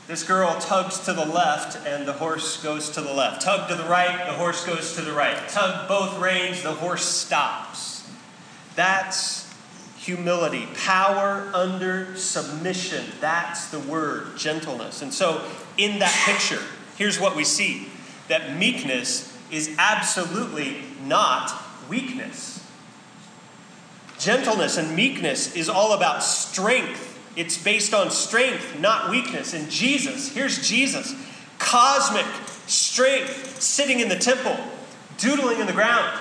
This 0.07 0.23
girl 0.23 0.61
tugs 0.61 1.01
to 1.07 1.15
the 1.15 1.25
left, 1.25 1.79
and 1.87 2.07
the 2.07 2.13
horse 2.13 2.63
goes 2.63 2.91
to 2.91 3.01
the 3.01 3.15
left. 3.15 3.41
Tug 3.41 3.71
to 3.71 3.75
the 3.75 3.85
right, 3.85 4.27
the 4.27 4.35
horse 4.35 4.67
goes 4.67 4.97
to 4.97 5.01
the 5.01 5.15
right. 5.15 5.49
Tug 5.49 5.89
both 5.89 6.19
reins, 6.19 6.63
the 6.63 6.75
horse 6.75 7.07
stops. 7.07 8.07
That's 8.77 9.44
humility, 10.05 10.67
power 10.85 11.51
under 11.55 12.15
submission. 12.17 13.05
That's 13.21 13.71
the 13.71 13.81
word, 13.81 14.37
gentleness. 14.37 15.03
And 15.03 15.13
so, 15.13 15.45
in 15.77 15.99
that 16.01 16.15
picture, 16.27 16.63
here's 16.97 17.19
what 17.19 17.35
we 17.37 17.45
see 17.45 17.89
that 18.29 18.57
meekness 18.57 19.37
is 19.51 19.75
absolutely 19.79 20.79
not 21.05 21.53
weakness. 21.89 22.65
Gentleness 24.19 24.79
and 24.79 24.95
meekness 24.97 25.55
is 25.55 25.69
all 25.69 25.93
about 25.93 26.23
strength 26.23 27.15
it's 27.37 27.59
based 27.59 27.93
on 27.93 28.11
strength, 28.11 28.79
not 28.79 29.11
weakness. 29.11 29.55
And 29.55 29.71
Jesus, 29.71 30.33
here's 30.33 30.67
Jesus, 30.69 31.15
cosmic 31.59 32.27
strength, 32.67 33.61
sitting 33.61 34.01
in 34.01 34.09
the 34.09 34.17
temple, 34.17 34.57
doodling 35.19 35.61
in 35.61 35.67
the 35.67 35.73
ground. 35.73 36.21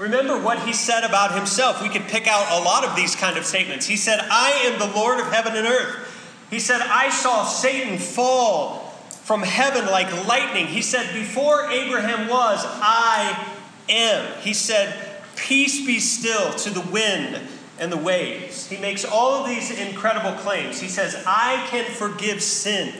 Remember 0.00 0.40
what 0.40 0.60
he 0.60 0.72
said 0.72 1.04
about 1.04 1.34
himself. 1.34 1.82
We 1.82 1.90
could 1.90 2.08
pick 2.08 2.26
out 2.26 2.58
a 2.58 2.64
lot 2.64 2.86
of 2.86 2.96
these 2.96 3.14
kind 3.14 3.36
of 3.36 3.44
statements. 3.44 3.86
He 3.86 3.96
said, 3.96 4.18
I 4.30 4.52
am 4.64 4.78
the 4.78 4.96
Lord 4.96 5.20
of 5.20 5.30
heaven 5.30 5.54
and 5.54 5.66
earth. 5.66 6.46
He 6.48 6.58
said, 6.58 6.80
I 6.80 7.10
saw 7.10 7.44
Satan 7.44 7.98
fall 7.98 8.78
from 9.24 9.42
heaven 9.42 9.84
like 9.84 10.26
lightning. 10.26 10.68
He 10.68 10.80
said, 10.80 11.12
Before 11.12 11.70
Abraham 11.70 12.28
was, 12.28 12.64
I 12.64 13.54
am. 13.90 14.40
He 14.40 14.54
said, 14.54 15.20
Peace 15.36 15.84
be 15.84 16.00
still 16.00 16.50
to 16.54 16.70
the 16.70 16.80
wind 16.90 17.38
and 17.78 17.92
the 17.92 17.98
waves. 17.98 18.68
He 18.68 18.78
makes 18.78 19.04
all 19.04 19.42
of 19.42 19.48
these 19.50 19.70
incredible 19.70 20.32
claims. 20.38 20.80
He 20.80 20.88
says, 20.88 21.22
I 21.26 21.66
can 21.68 21.84
forgive 21.84 22.42
sin. 22.42 22.94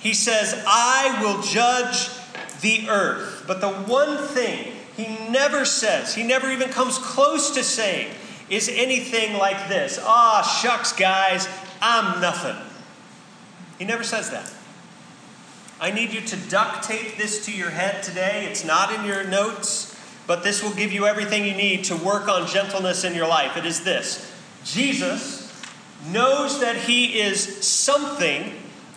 He 0.00 0.14
says, 0.14 0.64
I 0.66 1.20
will 1.22 1.42
judge 1.42 2.08
the 2.62 2.88
earth. 2.88 3.44
But 3.46 3.60
the 3.60 3.70
one 3.70 4.16
thing 4.28 4.72
he 4.96 5.06
never 5.30 5.64
says, 5.64 6.14
he 6.14 6.22
never 6.22 6.50
even 6.50 6.70
comes 6.70 6.98
close 6.98 7.50
to 7.52 7.64
saying, 7.64 8.12
is 8.48 8.68
anything 8.68 9.36
like 9.38 9.68
this 9.68 9.98
Ah, 10.02 10.42
shucks, 10.62 10.92
guys, 10.92 11.48
I'm 11.80 12.20
nothing. 12.20 12.56
He 13.78 13.84
never 13.84 14.04
says 14.04 14.30
that. 14.30 14.50
I 15.80 15.90
need 15.90 16.12
you 16.12 16.20
to 16.20 16.36
duct 16.48 16.84
tape 16.84 17.16
this 17.16 17.44
to 17.46 17.52
your 17.52 17.70
head 17.70 18.02
today. 18.02 18.46
It's 18.48 18.64
not 18.64 18.94
in 18.94 19.04
your 19.04 19.24
notes, 19.24 19.98
but 20.26 20.44
this 20.44 20.62
will 20.62 20.74
give 20.74 20.92
you 20.92 21.06
everything 21.06 21.44
you 21.44 21.54
need 21.54 21.84
to 21.84 21.96
work 21.96 22.28
on 22.28 22.46
gentleness 22.46 23.04
in 23.04 23.14
your 23.14 23.26
life. 23.26 23.56
It 23.56 23.66
is 23.66 23.82
this 23.84 24.32
Jesus 24.64 25.44
knows 26.10 26.60
that 26.60 26.76
he 26.76 27.20
is 27.20 27.66
something, 27.66 28.52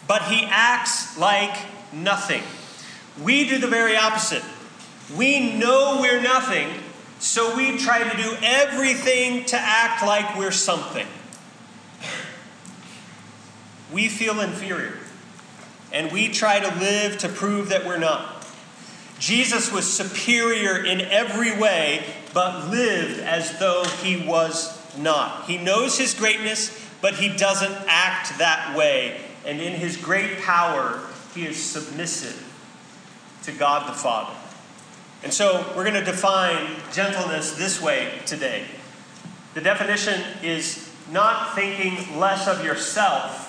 but 0.08 0.24
he 0.24 0.46
acts 0.46 1.18
like 1.18 1.58
nothing. 1.92 2.44
We 3.22 3.50
do 3.50 3.58
the 3.58 3.68
very 3.68 3.98
opposite. 3.98 4.44
We 5.16 5.54
know 5.54 6.00
we're 6.02 6.22
nothing, 6.22 6.68
so 7.20 7.56
we 7.56 7.78
try 7.78 8.04
to 8.04 8.18
do 8.18 8.36
everything 8.42 9.46
to 9.46 9.58
act 9.58 10.06
like 10.06 10.38
we're 10.38 10.52
something. 10.52 11.08
We 13.92 14.10
feel 14.10 14.42
inferior, 14.42 14.98
and 15.94 16.12
we 16.12 16.28
try 16.28 16.60
to 16.60 16.80
live 16.80 17.20
to 17.20 17.30
prove 17.30 17.70
that 17.70 17.86
we're 17.86 17.98
not. 17.98 18.46
Jesus 19.20 19.72
was 19.72 19.92
superior 19.92 20.84
in 20.84 21.02
every 21.02 21.58
way, 21.58 22.06
but 22.34 22.70
lived 22.70 23.20
as 23.22 23.58
though 23.60 23.86
he 24.04 24.28
was 24.28 24.78
not. 24.98 25.46
He 25.46 25.58
knows 25.58 25.98
his 25.98 26.14
greatness, 26.14 26.86
but 27.02 27.16
he 27.16 27.30
doesn't 27.30 27.76
act 27.88 28.38
that 28.40 28.76
way. 28.78 29.22
And 29.46 29.62
in 29.62 29.74
his 29.74 29.96
great 29.96 30.42
power, 30.42 31.00
he 31.34 31.46
is 31.46 31.62
submissive 31.62 32.44
to 33.44 33.52
God 33.54 33.88
the 33.88 33.98
Father. 33.98 34.36
And 35.27 35.34
so 35.34 35.69
we're 35.75 35.84
going 35.84 36.01
to 36.01 36.10
define 36.10 36.77
gentleness 36.93 37.57
this 37.57 37.81
way 37.81 38.13
today. 38.25 38.63
The 39.55 39.60
definition 39.60 40.24
is 40.41 40.89
not 41.12 41.53
thinking 41.53 42.17
less 42.17 42.48
of 42.48 42.63
yourself, 42.63 43.43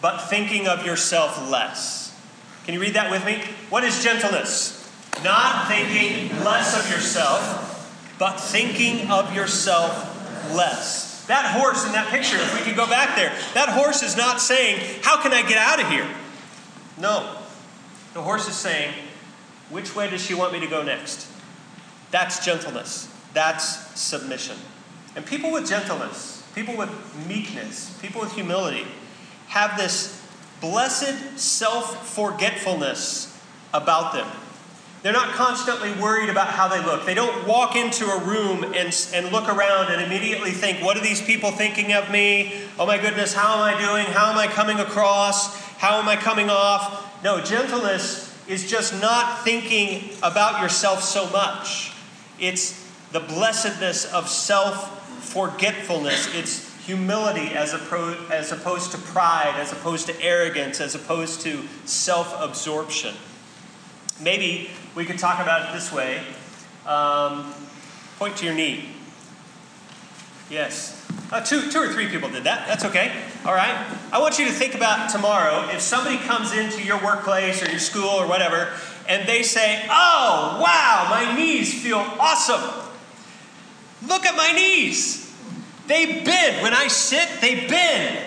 but 0.00 0.16
thinking 0.16 0.66
of 0.66 0.86
yourself 0.86 1.50
less. 1.50 2.18
Can 2.64 2.72
you 2.72 2.80
read 2.80 2.94
that 2.94 3.10
with 3.10 3.22
me? 3.26 3.42
What 3.68 3.84
is 3.84 4.02
gentleness? 4.02 4.90
Not 5.22 5.68
thinking 5.68 6.34
less 6.42 6.74
of 6.74 6.90
yourself, 6.90 8.16
but 8.18 8.38
thinking 8.38 9.10
of 9.10 9.34
yourself 9.34 10.54
less. 10.54 11.26
That 11.26 11.54
horse 11.60 11.84
in 11.84 11.92
that 11.92 12.08
picture, 12.08 12.38
if 12.38 12.58
we 12.58 12.64
could 12.64 12.76
go 12.76 12.86
back 12.86 13.14
there, 13.14 13.36
that 13.52 13.68
horse 13.68 14.02
is 14.02 14.16
not 14.16 14.40
saying, 14.40 15.02
How 15.02 15.20
can 15.20 15.34
I 15.34 15.46
get 15.46 15.58
out 15.58 15.82
of 15.82 15.88
here? 15.90 16.08
No. 16.96 17.36
The 18.14 18.22
horse 18.22 18.48
is 18.48 18.56
saying, 18.56 18.94
Which 19.70 19.94
way 19.94 20.08
does 20.08 20.24
she 20.24 20.34
want 20.34 20.52
me 20.52 20.60
to 20.60 20.66
go 20.66 20.82
next? 20.82 21.28
That's 22.10 22.44
gentleness. 22.44 23.12
That's 23.34 24.00
submission. 24.00 24.56
And 25.14 25.26
people 25.26 25.52
with 25.52 25.68
gentleness, 25.68 26.46
people 26.54 26.76
with 26.76 26.90
meekness, 27.26 27.96
people 28.00 28.20
with 28.20 28.32
humility 28.32 28.86
have 29.48 29.76
this 29.76 30.24
blessed 30.60 31.38
self 31.38 32.08
forgetfulness 32.08 33.38
about 33.74 34.14
them. 34.14 34.26
They're 35.02 35.12
not 35.12 35.28
constantly 35.34 35.92
worried 35.92 36.28
about 36.28 36.48
how 36.48 36.66
they 36.66 36.84
look. 36.84 37.06
They 37.06 37.14
don't 37.14 37.46
walk 37.46 37.76
into 37.76 38.04
a 38.06 38.24
room 38.24 38.64
and, 38.64 39.08
and 39.14 39.30
look 39.30 39.48
around 39.48 39.92
and 39.92 40.02
immediately 40.02 40.50
think, 40.50 40.84
What 40.84 40.96
are 40.96 41.02
these 41.02 41.22
people 41.22 41.50
thinking 41.50 41.92
of 41.92 42.10
me? 42.10 42.62
Oh 42.78 42.86
my 42.86 42.98
goodness, 42.98 43.34
how 43.34 43.54
am 43.54 43.60
I 43.60 43.78
doing? 43.78 44.06
How 44.06 44.32
am 44.32 44.38
I 44.38 44.46
coming 44.46 44.80
across? 44.80 45.60
How 45.78 46.00
am 46.00 46.08
I 46.08 46.16
coming 46.16 46.50
off? 46.50 47.22
No, 47.22 47.40
gentleness 47.40 48.27
is 48.48 48.68
just 48.68 48.98
not 49.00 49.44
thinking 49.44 50.10
about 50.22 50.62
yourself 50.62 51.02
so 51.02 51.28
much. 51.30 51.92
It's 52.40 52.86
the 53.12 53.20
blessedness 53.20 54.06
of 54.12 54.28
self 54.28 54.94
forgetfulness. 55.24 56.34
It's 56.34 56.68
humility 56.86 57.54
as, 57.54 57.74
appro- 57.74 58.30
as 58.30 58.50
opposed 58.50 58.92
to 58.92 58.98
pride, 58.98 59.54
as 59.58 59.72
opposed 59.72 60.06
to 60.06 60.22
arrogance, 60.22 60.80
as 60.80 60.94
opposed 60.94 61.42
to 61.42 61.62
self 61.84 62.34
absorption. 62.40 63.14
Maybe 64.20 64.70
we 64.94 65.04
could 65.04 65.18
talk 65.18 65.40
about 65.40 65.68
it 65.68 65.72
this 65.74 65.92
way 65.92 66.22
um, 66.86 67.52
point 68.18 68.36
to 68.38 68.46
your 68.46 68.54
knee. 68.54 68.88
Yes. 70.50 70.94
Uh, 71.30 71.42
two, 71.42 71.70
two 71.70 71.78
or 71.78 71.92
three 71.92 72.08
people 72.08 72.30
did 72.30 72.44
that. 72.44 72.66
That's 72.66 72.84
okay. 72.86 73.12
All 73.44 73.54
right. 73.54 73.86
I 74.12 74.18
want 74.18 74.38
you 74.38 74.46
to 74.46 74.52
think 74.52 74.74
about 74.74 75.10
tomorrow 75.10 75.68
if 75.70 75.80
somebody 75.80 76.16
comes 76.16 76.52
into 76.52 76.82
your 76.82 77.02
workplace 77.04 77.62
or 77.62 77.70
your 77.70 77.78
school 77.78 78.08
or 78.08 78.26
whatever 78.26 78.72
and 79.08 79.28
they 79.28 79.42
say, 79.42 79.84
Oh, 79.90 80.60
wow, 80.62 81.06
my 81.10 81.36
knees 81.36 81.82
feel 81.82 81.98
awesome. 81.98 82.62
Look 84.06 84.24
at 84.24 84.36
my 84.36 84.52
knees. 84.52 85.34
They 85.86 86.22
bend. 86.22 86.62
When 86.62 86.74
I 86.74 86.88
sit, 86.88 87.40
they 87.40 87.66
bend. 87.66 88.18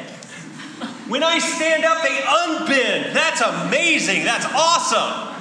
When 1.07 1.23
I 1.23 1.39
stand 1.39 1.85
up, 1.85 2.01
they 2.01 2.09
unbend. 2.09 3.13
That's 3.13 3.41
amazing. 3.41 4.23
That's 4.23 4.45
awesome. 4.45 5.35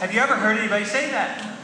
Have 0.00 0.12
you 0.12 0.20
ever 0.20 0.34
heard 0.34 0.58
anybody 0.58 0.84
say 0.84 1.10
that? 1.10 1.58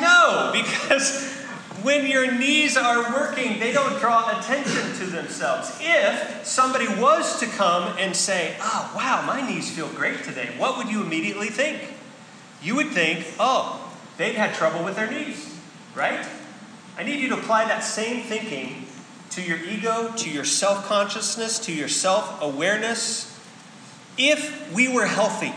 No, 0.00 0.50
because 0.52 1.41
when 1.82 2.06
your 2.06 2.30
knees 2.32 2.76
are 2.76 3.12
working, 3.12 3.58
they 3.58 3.72
don't 3.72 3.98
draw 4.00 4.38
attention 4.38 4.94
to 4.98 5.06
themselves. 5.06 5.76
If 5.80 6.46
somebody 6.46 6.86
was 6.88 7.40
to 7.40 7.46
come 7.46 7.94
and 7.98 8.14
say, 8.14 8.56
Oh, 8.60 8.92
wow, 8.94 9.24
my 9.26 9.46
knees 9.46 9.70
feel 9.70 9.88
great 9.88 10.22
today, 10.24 10.50
what 10.58 10.76
would 10.78 10.88
you 10.88 11.02
immediately 11.02 11.48
think? 11.48 11.82
You 12.62 12.76
would 12.76 12.88
think, 12.88 13.26
Oh, 13.38 13.92
they've 14.16 14.34
had 14.34 14.54
trouble 14.54 14.84
with 14.84 14.96
their 14.96 15.10
knees, 15.10 15.58
right? 15.94 16.24
I 16.96 17.02
need 17.02 17.20
you 17.20 17.28
to 17.30 17.38
apply 17.38 17.64
that 17.66 17.80
same 17.80 18.22
thinking 18.22 18.86
to 19.30 19.42
your 19.42 19.58
ego, 19.58 20.12
to 20.16 20.30
your 20.30 20.44
self 20.44 20.86
consciousness, 20.86 21.58
to 21.60 21.72
your 21.72 21.88
self 21.88 22.40
awareness. 22.42 23.28
If 24.18 24.72
we 24.74 24.88
were 24.88 25.06
healthy, 25.06 25.54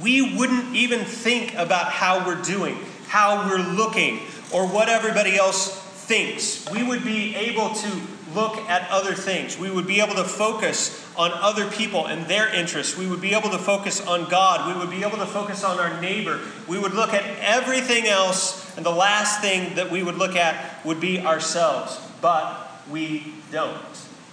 we 0.00 0.36
wouldn't 0.36 0.74
even 0.74 1.04
think 1.04 1.54
about 1.54 1.90
how 1.90 2.26
we're 2.26 2.40
doing, 2.42 2.78
how 3.08 3.48
we're 3.48 3.58
looking, 3.58 4.20
or 4.52 4.66
what 4.66 4.88
everybody 4.88 5.36
else 5.36 5.82
thinks. 6.06 6.70
We 6.70 6.82
would 6.82 7.04
be 7.04 7.34
able 7.34 7.74
to 7.74 8.00
look 8.34 8.58
at 8.68 8.88
other 8.90 9.14
things. 9.14 9.58
We 9.58 9.70
would 9.70 9.86
be 9.86 10.00
able 10.00 10.14
to 10.16 10.24
focus 10.24 11.02
on 11.16 11.32
other 11.32 11.68
people 11.70 12.06
and 12.06 12.26
their 12.26 12.54
interests. 12.54 12.96
We 12.96 13.06
would 13.06 13.20
be 13.20 13.34
able 13.34 13.50
to 13.50 13.58
focus 13.58 14.06
on 14.06 14.28
God. 14.28 14.72
We 14.72 14.78
would 14.78 14.90
be 14.90 15.04
able 15.04 15.18
to 15.18 15.26
focus 15.26 15.64
on 15.64 15.80
our 15.80 16.00
neighbor. 16.00 16.40
We 16.68 16.78
would 16.78 16.92
look 16.92 17.14
at 17.14 17.24
everything 17.40 18.06
else, 18.06 18.76
and 18.76 18.84
the 18.84 18.90
last 18.90 19.40
thing 19.40 19.76
that 19.76 19.90
we 19.90 20.02
would 20.02 20.16
look 20.16 20.36
at 20.36 20.84
would 20.84 21.00
be 21.00 21.20
ourselves. 21.20 21.98
But 22.20 22.70
we 22.90 23.32
don't, 23.50 23.80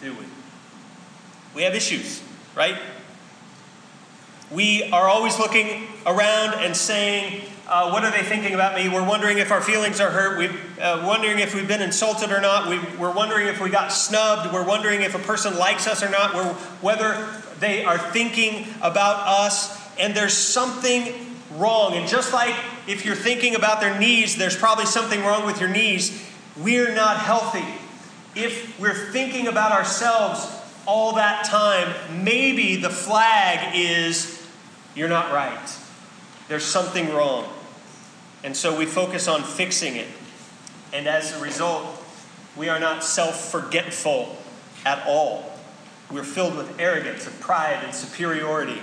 do 0.02 0.12
we? 0.14 0.26
We 1.56 1.64
have 1.64 1.74
issues, 1.74 2.22
right? 2.56 2.78
We 4.52 4.84
are 4.92 5.08
always 5.08 5.40
looking 5.40 5.88
around 6.06 6.56
and 6.56 6.76
saying, 6.76 7.42
uh, 7.68 7.92
what 7.92 8.04
are 8.04 8.12
they 8.12 8.24
thinking 8.24 8.54
about 8.54 8.76
me? 8.76 8.90
We're 8.90 9.08
wondering 9.08 9.38
if 9.38 9.52
our 9.52 9.62
feelings 9.62 10.02
are 10.02 10.10
hurt. 10.10 10.38
We're 10.38 10.84
uh, 10.84 11.06
wondering 11.08 11.40
if 11.40 11.56
we've 11.56 11.68
been 11.68 11.82
insulted 11.82 12.32
or 12.32 12.42
not. 12.42 12.68
we 12.68 12.78
are 12.78 13.14
wondering 13.14 13.48
if 13.48 13.62
we 13.62 13.70
got 13.70 13.94
snubbed. 13.94 14.54
We're 14.54 14.66
wondering 14.66 15.02
if 15.02 15.16
a 15.16 15.20
person 15.20 15.58
likes 15.58 15.88
us 15.88 16.04
or 16.04 16.10
not. 16.10 16.34
We're, 16.36 16.54
whether 16.82 17.26
they 17.60 17.86
are 17.86 17.98
thinking 17.98 18.68
about 18.82 19.26
us. 19.28 19.82
And 19.98 20.14
there's 20.14 20.34
something 20.34 21.14
wrong. 21.56 21.94
And 21.94 22.08
just 22.08 22.34
like 22.34 22.56
if 22.86 23.06
you're 23.06 23.16
thinking 23.16 23.56
about 23.56 23.80
their 23.80 23.98
knees, 23.98 24.36
there's 24.36 24.58
probably 24.58 24.86
something 24.86 25.22
wrong 25.22 25.46
with 25.46 25.62
your 25.62 25.70
knees. 25.70 26.30
We're 26.58 26.94
not 26.94 27.18
healthy. 27.18 27.64
If 28.36 28.78
we're 28.80 28.94
thinking 29.12 29.48
about 29.48 29.72
ourselves 29.72 30.54
all 30.86 31.14
that 31.16 31.46
time, 31.46 32.24
maybe 32.26 32.76
the 32.76 32.90
flag 32.90 33.74
is 33.74 34.46
you're 34.96 35.08
not 35.08 35.32
right. 35.32 35.80
There's 36.48 36.66
something 36.66 37.14
wrong. 37.14 37.48
And 38.44 38.56
so 38.56 38.78
we 38.78 38.86
focus 38.86 39.28
on 39.28 39.44
fixing 39.44 39.96
it. 39.96 40.08
And 40.92 41.08
as 41.08 41.36
a 41.36 41.42
result, 41.42 42.04
we 42.56 42.70
are 42.70 42.80
not 42.80 43.04
self 43.04 43.52
forgetful 43.52 44.38
at 44.86 45.06
all. 45.08 45.52
We're 46.12 46.24
filled 46.24 46.58
with 46.58 46.80
arrogance 46.80 47.26
and 47.26 47.40
pride 47.40 47.80
and 47.84 47.94
superiority 47.96 48.80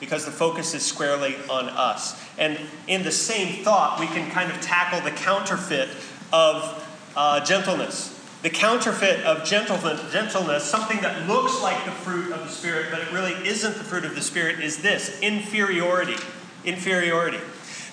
because 0.00 0.24
the 0.24 0.30
focus 0.30 0.74
is 0.74 0.84
squarely 0.84 1.36
on 1.50 1.68
us. 1.68 2.20
And 2.38 2.58
in 2.86 3.02
the 3.02 3.12
same 3.12 3.64
thought, 3.64 4.00
we 4.00 4.06
can 4.06 4.30
kind 4.30 4.50
of 4.50 4.60
tackle 4.60 5.00
the 5.00 5.10
counterfeit 5.10 5.88
of 6.32 6.86
uh, 7.16 7.44
gentleness. 7.44 8.14
The 8.42 8.50
counterfeit 8.50 9.24
of 9.24 9.44
gentleness, 9.44 10.62
something 10.62 11.00
that 11.00 11.28
looks 11.28 11.60
like 11.60 11.84
the 11.84 11.90
fruit 11.90 12.32
of 12.32 12.40
the 12.40 12.48
Spirit, 12.48 12.86
but 12.90 13.00
it 13.00 13.12
really 13.12 13.34
isn't 13.46 13.76
the 13.76 13.82
fruit 13.82 14.04
of 14.04 14.14
the 14.14 14.22
Spirit, 14.22 14.60
is 14.60 14.80
this 14.80 15.20
inferiority. 15.20 16.16
Inferiority. 16.64 17.40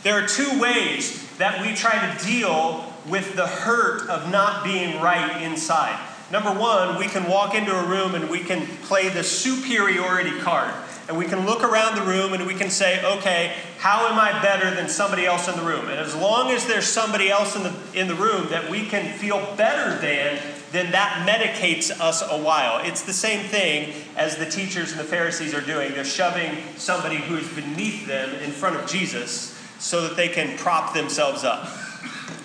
There 0.04 0.14
are 0.24 0.28
two 0.28 0.60
ways 0.60 1.26
that 1.38 1.62
we 1.62 1.74
try 1.74 2.14
to 2.14 2.26
deal 2.26 2.92
with 3.08 3.36
the 3.36 3.48
hurt 3.48 4.10
of 4.10 4.32
not 4.32 4.64
being 4.64 5.02
right 5.02 5.42
inside. 5.42 6.00
Number 6.32 6.52
one, 6.52 6.98
we 6.98 7.06
can 7.06 7.30
walk 7.30 7.54
into 7.54 7.76
a 7.76 7.86
room 7.86 8.16
and 8.16 8.30
we 8.30 8.40
can 8.40 8.66
play 8.84 9.10
the 9.10 9.24
superiority 9.24 10.40
card. 10.40 10.74
And 11.08 11.18
we 11.18 11.26
can 11.26 11.46
look 11.46 11.64
around 11.64 11.96
the 11.96 12.02
room 12.02 12.34
and 12.34 12.48
we 12.48 12.56
can 12.56 12.72
say, 12.72 13.04
okay, 13.18 13.56
how 13.78 14.08
am 14.08 14.18
I 14.18 14.42
better 14.42 14.74
than 14.74 14.90
somebody 14.90 15.26
else 15.26 15.48
in 15.48 15.56
the 15.56 15.64
room? 15.64 15.88
And 15.88 16.00
as 16.00 16.16
long 16.16 16.50
as 16.50 16.66
there's 16.66 16.88
somebody 16.88 17.30
else 17.30 17.56
in 17.56 17.62
the, 17.62 17.76
in 17.94 18.08
the 18.08 18.16
room 18.16 18.48
that 18.50 18.72
we 18.72 18.88
can 18.88 19.16
feel 19.20 19.38
better 19.56 20.00
than, 20.02 20.40
then 20.76 20.92
that 20.92 21.26
medicates 21.28 21.90
us 22.00 22.22
a 22.22 22.38
while. 22.38 22.84
It's 22.86 23.04
the 23.04 23.14
same 23.14 23.48
thing 23.48 23.94
as 24.16 24.36
the 24.36 24.46
teachers 24.46 24.92
and 24.92 25.00
the 25.00 25.06
Pharisees 25.06 25.54
are 25.54 25.62
doing. 25.62 25.94
They're 25.94 26.04
shoving 26.04 26.58
somebody 26.78 27.16
who's 27.16 27.48
beneath 27.54 28.06
them 28.08 28.36
in 28.36 28.52
front 28.52 28.76
of 28.76 28.90
Jesus 28.90 29.58
so 29.80 30.08
that 30.08 30.18
they 30.18 30.28
can 30.28 30.58
prop 30.58 30.94
themselves 30.94 31.44
up. 31.44 31.70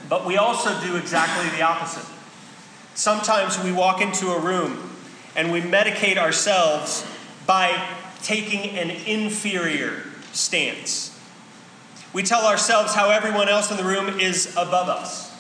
But 0.09 0.27
we 0.27 0.37
also 0.37 0.79
do 0.81 0.97
exactly 0.97 1.49
the 1.57 1.63
opposite. 1.63 2.07
Sometimes 2.95 3.63
we 3.63 3.73
walk 3.73 4.01
into 4.01 4.29
a 4.31 4.39
room 4.39 4.91
and 5.35 5.51
we 5.51 5.61
medicate 5.61 6.17
ourselves 6.17 7.07
by 7.47 7.89
taking 8.23 8.71
an 8.79 8.91
inferior 8.91 10.03
stance. 10.33 11.19
We 12.13 12.23
tell 12.23 12.45
ourselves 12.45 12.95
how 12.95 13.11
everyone 13.11 13.49
else 13.49 13.71
in 13.71 13.77
the 13.77 13.85
room 13.85 14.19
is 14.19 14.53
above 14.57 14.89
us, 14.89 15.33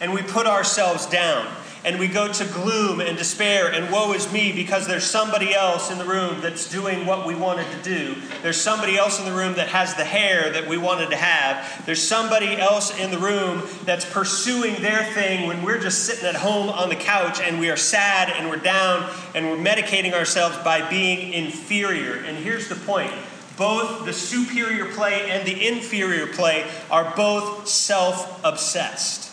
and 0.00 0.12
we 0.12 0.22
put 0.22 0.46
ourselves 0.46 1.06
down 1.06 1.46
and 1.84 1.98
we 1.98 2.08
go 2.08 2.32
to 2.32 2.44
gloom 2.46 3.00
and 3.00 3.16
despair 3.16 3.72
and 3.72 3.92
woe 3.92 4.12
is 4.12 4.32
me 4.32 4.52
because 4.52 4.86
there's 4.86 5.04
somebody 5.04 5.54
else 5.54 5.90
in 5.90 5.98
the 5.98 6.04
room 6.04 6.40
that's 6.40 6.68
doing 6.70 7.06
what 7.06 7.26
we 7.26 7.34
wanted 7.34 7.66
to 7.70 7.82
do. 7.82 8.16
There's 8.42 8.60
somebody 8.60 8.96
else 8.96 9.18
in 9.18 9.24
the 9.24 9.32
room 9.32 9.54
that 9.54 9.68
has 9.68 9.94
the 9.94 10.04
hair 10.04 10.50
that 10.52 10.66
we 10.66 10.76
wanted 10.76 11.10
to 11.10 11.16
have. 11.16 11.86
There's 11.86 12.02
somebody 12.02 12.56
else 12.56 12.98
in 12.98 13.10
the 13.10 13.18
room 13.18 13.62
that's 13.84 14.04
pursuing 14.04 14.82
their 14.82 15.04
thing 15.12 15.46
when 15.46 15.62
we're 15.62 15.80
just 15.80 16.04
sitting 16.04 16.26
at 16.26 16.34
home 16.34 16.68
on 16.68 16.88
the 16.88 16.96
couch 16.96 17.40
and 17.40 17.60
we 17.60 17.70
are 17.70 17.76
sad 17.76 18.30
and 18.30 18.48
we're 18.48 18.56
down 18.56 19.08
and 19.34 19.46
we're 19.46 19.56
medicating 19.56 20.12
ourselves 20.12 20.56
by 20.58 20.88
being 20.90 21.32
inferior. 21.32 22.16
And 22.16 22.36
here's 22.36 22.68
the 22.68 22.74
point 22.74 23.12
both 23.56 24.04
the 24.04 24.12
superior 24.12 24.86
play 24.92 25.30
and 25.30 25.46
the 25.46 25.66
inferior 25.66 26.28
play 26.28 26.64
are 26.90 27.12
both 27.16 27.66
self 27.66 28.40
obsessed. 28.44 29.32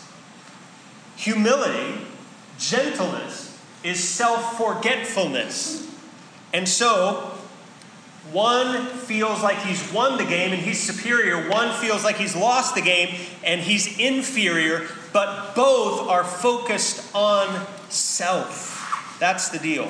Humility 1.16 2.06
Gentleness 2.58 3.58
is 3.82 4.02
self 4.02 4.56
forgetfulness. 4.56 5.86
And 6.52 6.68
so, 6.68 7.32
one 8.32 8.86
feels 8.86 9.42
like 9.42 9.58
he's 9.58 9.92
won 9.92 10.18
the 10.18 10.24
game 10.24 10.52
and 10.52 10.60
he's 10.60 10.82
superior. 10.82 11.48
One 11.48 11.74
feels 11.76 12.02
like 12.02 12.16
he's 12.16 12.34
lost 12.34 12.74
the 12.74 12.82
game 12.82 13.14
and 13.44 13.60
he's 13.60 13.98
inferior. 13.98 14.88
But 15.12 15.54
both 15.54 16.08
are 16.08 16.24
focused 16.24 17.14
on 17.14 17.66
self. 17.88 19.16
That's 19.20 19.48
the 19.50 19.58
deal. 19.58 19.88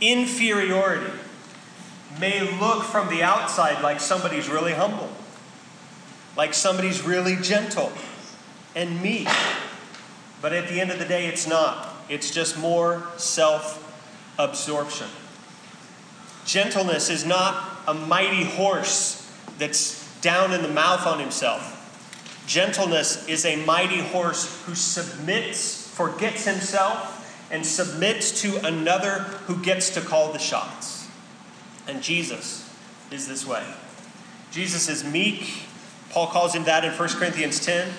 Inferiority 0.00 1.12
may 2.18 2.58
look 2.58 2.84
from 2.84 3.08
the 3.08 3.22
outside 3.22 3.82
like 3.82 4.00
somebody's 4.00 4.48
really 4.48 4.72
humble, 4.72 5.10
like 6.36 6.54
somebody's 6.54 7.02
really 7.02 7.36
gentle 7.36 7.92
and 8.74 9.02
meek. 9.02 9.28
But 10.44 10.52
at 10.52 10.68
the 10.68 10.78
end 10.78 10.90
of 10.90 10.98
the 10.98 11.06
day, 11.06 11.24
it's 11.24 11.46
not. 11.46 11.88
It's 12.10 12.30
just 12.30 12.58
more 12.58 13.02
self 13.16 13.80
absorption. 14.38 15.06
Gentleness 16.44 17.08
is 17.08 17.24
not 17.24 17.78
a 17.88 17.94
mighty 17.94 18.44
horse 18.44 19.26
that's 19.56 20.04
down 20.20 20.52
in 20.52 20.60
the 20.60 20.68
mouth 20.68 21.06
on 21.06 21.18
himself. 21.18 22.44
Gentleness 22.46 23.26
is 23.26 23.46
a 23.46 23.64
mighty 23.64 24.00
horse 24.00 24.62
who 24.66 24.74
submits, 24.74 25.88
forgets 25.96 26.44
himself, 26.44 27.48
and 27.50 27.64
submits 27.64 28.42
to 28.42 28.66
another 28.66 29.20
who 29.46 29.56
gets 29.62 29.88
to 29.94 30.02
call 30.02 30.30
the 30.34 30.38
shots. 30.38 31.08
And 31.88 32.02
Jesus 32.02 32.70
is 33.10 33.26
this 33.26 33.46
way. 33.46 33.64
Jesus 34.50 34.90
is 34.90 35.04
meek. 35.04 35.62
Paul 36.10 36.26
calls 36.26 36.54
him 36.54 36.64
that 36.64 36.84
in 36.84 36.92
1 36.92 37.08
Corinthians 37.08 37.64
10. 37.64 37.90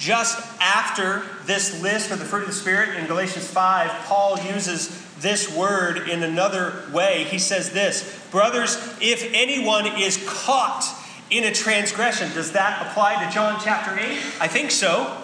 Just 0.00 0.38
after 0.62 1.22
this 1.44 1.82
list 1.82 2.10
of 2.10 2.18
the 2.18 2.24
fruit 2.24 2.40
of 2.40 2.48
the 2.48 2.54
Spirit 2.54 2.96
in 2.96 3.06
Galatians 3.06 3.46
5, 3.46 3.90
Paul 4.06 4.38
uses 4.38 4.88
this 5.18 5.54
word 5.54 6.08
in 6.08 6.22
another 6.22 6.84
way. 6.90 7.24
He 7.24 7.38
says 7.38 7.70
this 7.70 8.18
Brothers, 8.30 8.76
if 9.02 9.30
anyone 9.34 9.86
is 9.86 10.16
caught 10.26 10.88
in 11.28 11.44
a 11.44 11.52
transgression, 11.52 12.32
does 12.32 12.52
that 12.52 12.86
apply 12.86 13.22
to 13.22 13.30
John 13.30 13.60
chapter 13.62 13.94
8? 13.94 14.02
I 14.40 14.48
think 14.48 14.70
so. 14.70 15.18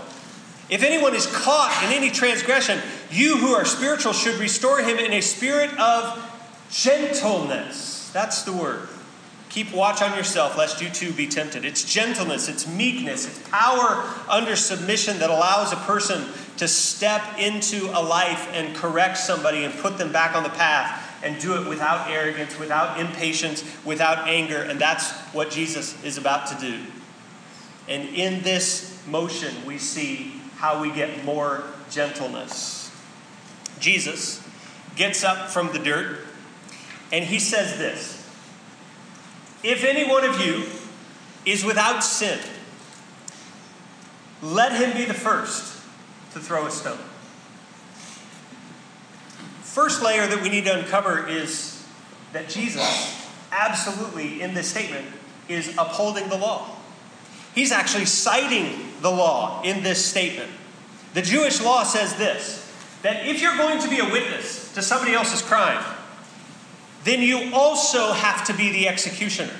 If 0.69 0.83
anyone 0.83 1.15
is 1.15 1.27
caught 1.27 1.83
in 1.87 1.93
any 1.97 2.11
transgression, 2.11 2.79
you 3.11 3.39
who 3.39 3.55
are 3.55 3.65
spiritual 3.65 4.12
should 4.12 4.35
restore 4.35 4.81
him 4.81 4.99
in 4.99 5.15
a 5.15 5.23
spirit 5.23 5.71
of 5.79 6.23
gentleness. 6.71 8.11
That's 8.12 8.43
the 8.43 8.53
word. 8.53 8.89
Keep 9.57 9.73
watch 9.73 10.03
on 10.03 10.14
yourself, 10.14 10.59
lest 10.59 10.83
you 10.83 10.90
too 10.90 11.14
be 11.14 11.27
tempted. 11.27 11.64
It's 11.64 11.83
gentleness, 11.83 12.47
it's 12.47 12.69
meekness, 12.69 13.27
it's 13.27 13.49
power 13.49 14.05
under 14.29 14.55
submission 14.55 15.19
that 15.21 15.31
allows 15.31 15.73
a 15.73 15.77
person 15.77 16.27
to 16.59 16.69
step 16.69 17.23
into 17.38 17.87
a 17.99 18.03
life 18.03 18.51
and 18.53 18.77
correct 18.77 19.16
somebody 19.16 19.64
and 19.64 19.73
put 19.73 19.97
them 19.97 20.12
back 20.12 20.37
on 20.37 20.42
the 20.42 20.51
path 20.51 21.03
and 21.25 21.40
do 21.40 21.59
it 21.59 21.66
without 21.66 22.11
arrogance, 22.11 22.59
without 22.59 23.01
impatience, 23.01 23.64
without 23.83 24.29
anger. 24.29 24.61
And 24.61 24.79
that's 24.79 25.11
what 25.33 25.51
Jesus 25.51 26.05
is 26.05 26.19
about 26.19 26.49
to 26.49 26.61
do. 26.61 26.79
And 27.88 28.11
in 28.11 28.42
this 28.42 29.03
motion, 29.07 29.55
we 29.64 29.79
see 29.79 30.35
how 30.57 30.83
we 30.83 30.92
get 30.92 31.25
more 31.25 31.64
gentleness. 31.88 32.90
Jesus 33.81 34.47
gets 34.97 35.25
up 35.25 35.49
from 35.49 35.73
the 35.73 35.79
dirt 35.79 36.19
and 37.11 37.25
he 37.25 37.38
says 37.38 37.79
this 37.79 38.15
if 39.66 39.83
any 39.83 40.09
one 40.09 40.24
of 40.24 40.40
you 40.40 40.62
is 41.44 41.64
without 41.64 42.05
sin, 42.05 42.38
let 44.40 44.72
him 44.72 44.96
be 44.96 45.05
the 45.05 45.14
first 45.14 45.83
to 46.33 46.38
throw 46.38 46.66
a 46.66 46.70
stone. 46.70 46.98
First 49.62 50.02
layer 50.02 50.26
that 50.26 50.40
we 50.40 50.50
need 50.50 50.66
to 50.66 50.79
uncover 50.79 51.26
is 51.26 51.85
that 52.33 52.48
Jesus, 52.48 53.29
absolutely 53.50 54.40
in 54.40 54.55
this 54.55 54.68
statement, 54.68 55.05
is 55.48 55.76
upholding 55.76 56.29
the 56.29 56.37
law. 56.37 56.76
He's 57.52 57.72
actually 57.72 58.05
citing 58.05 58.92
the 59.00 59.11
law 59.11 59.62
in 59.62 59.83
this 59.83 60.05
statement. 60.05 60.50
The 61.14 61.22
Jewish 61.22 61.61
law 61.61 61.83
says 61.83 62.14
this 62.16 62.62
that 63.02 63.26
if 63.26 63.42
you're 63.42 63.57
going 63.57 63.81
to 63.81 63.88
be 63.88 63.98
a 63.98 64.05
witness 64.05 64.72
to 64.74 64.83
somebody 64.83 65.12
else's 65.12 65.42
crime, 65.42 65.83
then 67.07 67.23
you 67.23 67.55
also 67.55 68.12
have 68.12 68.45
to 68.49 68.53
be 68.53 68.73
the 68.73 68.88
executioner. 68.88 69.55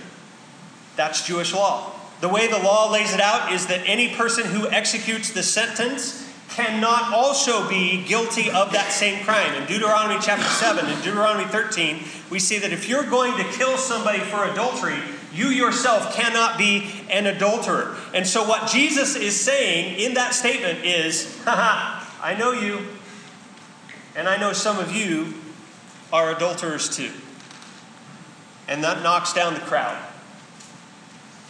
That's 0.96 1.24
Jewish 1.24 1.54
law. 1.54 1.92
The 2.20 2.28
way 2.28 2.48
the 2.48 2.59
law 2.59 2.90
lays 2.90 3.14
it 3.14 3.20
out 3.20 3.52
is 3.52 3.66
that 3.66 3.82
any 3.87 4.14
person 4.16 4.46
who 4.46 4.68
executes 4.68 5.30
the 5.30 5.44
sentence 5.44 6.28
cannot 6.48 7.12
also 7.12 7.68
be 7.68 8.02
guilty 8.02 8.50
of 8.50 8.72
that 8.72 8.90
same 8.90 9.22
crime. 9.24 9.54
In 9.54 9.64
Deuteronomy 9.66 10.18
chapter 10.20 10.44
7 10.44 10.87
and 10.87 11.02
Deuteronomy 11.04 11.44
13, 11.44 12.02
we 12.30 12.40
see 12.40 12.59
that 12.59 12.72
if 12.72 12.88
you're 12.88 13.09
going 13.09 13.37
to 13.37 13.44
kill 13.52 13.76
somebody 13.76 14.18
for 14.18 14.44
adultery, 14.44 14.98
you 15.32 15.46
yourself 15.48 16.16
cannot 16.16 16.59
be 16.59 16.90
an 17.11 17.26
adulterer. 17.26 17.96
And 18.12 18.26
so, 18.26 18.42
what 18.48 18.68
Jesus 18.68 19.14
is 19.14 19.38
saying 19.38 20.00
in 20.00 20.14
that 20.14 20.35
statement 20.35 20.85
is, 20.85 21.40
I 21.46 22.35
know 22.38 22.50
you, 22.52 22.80
and 24.16 24.28
I 24.28 24.37
know 24.37 24.52
some 24.52 24.78
of 24.78 24.90
you 24.96 25.35
are 26.12 26.35
adulterers 26.35 26.88
too. 26.88 27.12
And 28.68 28.83
that 28.85 29.02
knocks 29.02 29.33
down 29.33 29.55
the 29.55 29.61
crowd. 29.61 30.02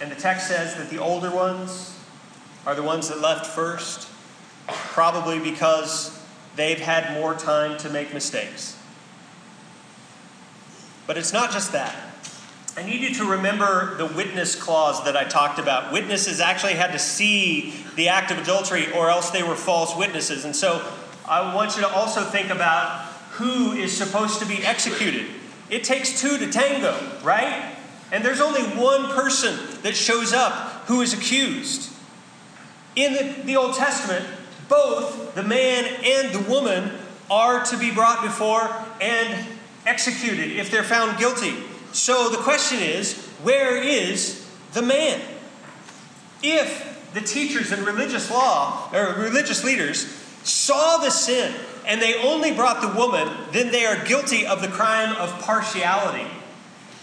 And 0.01 0.11
the 0.11 0.17
text 0.17 0.49
says 0.49 0.75
that 0.77 0.91
the 0.91 0.99
older 0.99 1.31
ones 1.31 1.99
are 2.67 2.75
the 2.75 2.83
ones 2.83 3.09
that 3.09 3.21
left 3.21 3.47
first, 3.47 4.09
probably 4.67 5.39
because 5.39 6.21
they've 6.57 6.81
had 6.81 7.15
more 7.15 7.35
time 7.35 7.79
to 7.79 7.89
make 7.89 8.13
mistakes. 8.13 8.79
But 11.07 11.17
it's 11.17 11.33
not 11.33 11.53
just 11.53 11.73
that. 11.73 11.95
I 12.77 12.83
need 12.83 13.01
you 13.01 13.15
to 13.15 13.25
remember 13.25 13.97
the 13.97 14.05
witness 14.05 14.55
clause 14.55 15.03
that 15.05 15.17
I 15.17 15.25
talked 15.25 15.59
about. 15.59 15.93
Witnesses 15.93 16.41
actually 16.41 16.75
had 16.75 16.93
to 16.93 16.99
see 16.99 17.73
the 17.95 18.09
act 18.09 18.31
of 18.31 18.39
adultery, 18.39 18.93
or 18.93 19.09
else 19.09 19.31
they 19.31 19.43
were 19.43 19.55
false 19.55 19.97
witnesses. 19.97 20.45
And 20.45 20.55
so 20.55 20.87
I 21.27 21.55
want 21.55 21.77
you 21.77 21.83
to 21.83 21.89
also 21.89 22.23
think 22.23 22.51
about 22.51 23.07
who 23.31 23.73
is 23.73 23.97
supposed 23.97 24.41
to 24.41 24.47
be 24.47 24.63
executed. 24.63 25.27
It 25.69 25.85
takes 25.85 26.21
two 26.21 26.39
to 26.39 26.51
tango, 26.51 26.97
right? 27.23 27.75
And 28.13 28.25
there's 28.25 28.41
only 28.41 28.63
one 28.63 29.11
person 29.13 29.59
that 29.83 29.97
shows 29.97 30.33
up 30.33 30.53
who 30.87 31.01
is 31.01 31.13
accused. 31.13 31.93
In 32.95 33.13
the, 33.15 33.43
the 33.45 33.57
Old 33.57 33.75
Testament, 33.75 34.25
both 34.69 35.35
the 35.35 35.43
man 35.43 35.85
and 36.05 36.33
the 36.33 36.49
woman 36.49 36.93
are 37.31 37.65
to 37.65 37.77
be 37.77 37.91
brought 37.91 38.23
before 38.23 38.71
and 39.01 39.47
executed 39.85 40.53
if 40.53 40.71
they're 40.71 40.85
found 40.85 41.19
guilty. 41.19 41.55
So 41.93 42.29
the 42.29 42.39
question 42.39 42.79
is 42.81 43.17
where 43.43 43.77
is 43.77 44.49
the 44.73 44.83
man? 44.83 45.21
If 46.43 47.13
the 47.15 47.21
teachers 47.21 47.73
and 47.73 47.87
religious 47.87 48.31
law 48.31 48.91
or 48.93 49.15
religious 49.15 49.65
leaders 49.65 50.07
saw 50.45 50.99
the 50.99 51.11
sin 51.11 51.55
and 51.87 52.03
they 52.03 52.21
only 52.23 52.53
brought 52.53 52.83
the 52.83 52.99
woman, 52.99 53.29
then 53.53 53.71
they 53.71 53.87
are 53.87 54.05
guilty 54.05 54.45
of 54.45 54.61
the 54.61 54.69
crime 54.69 55.15
of 55.17 55.31
partiality. 55.41 56.27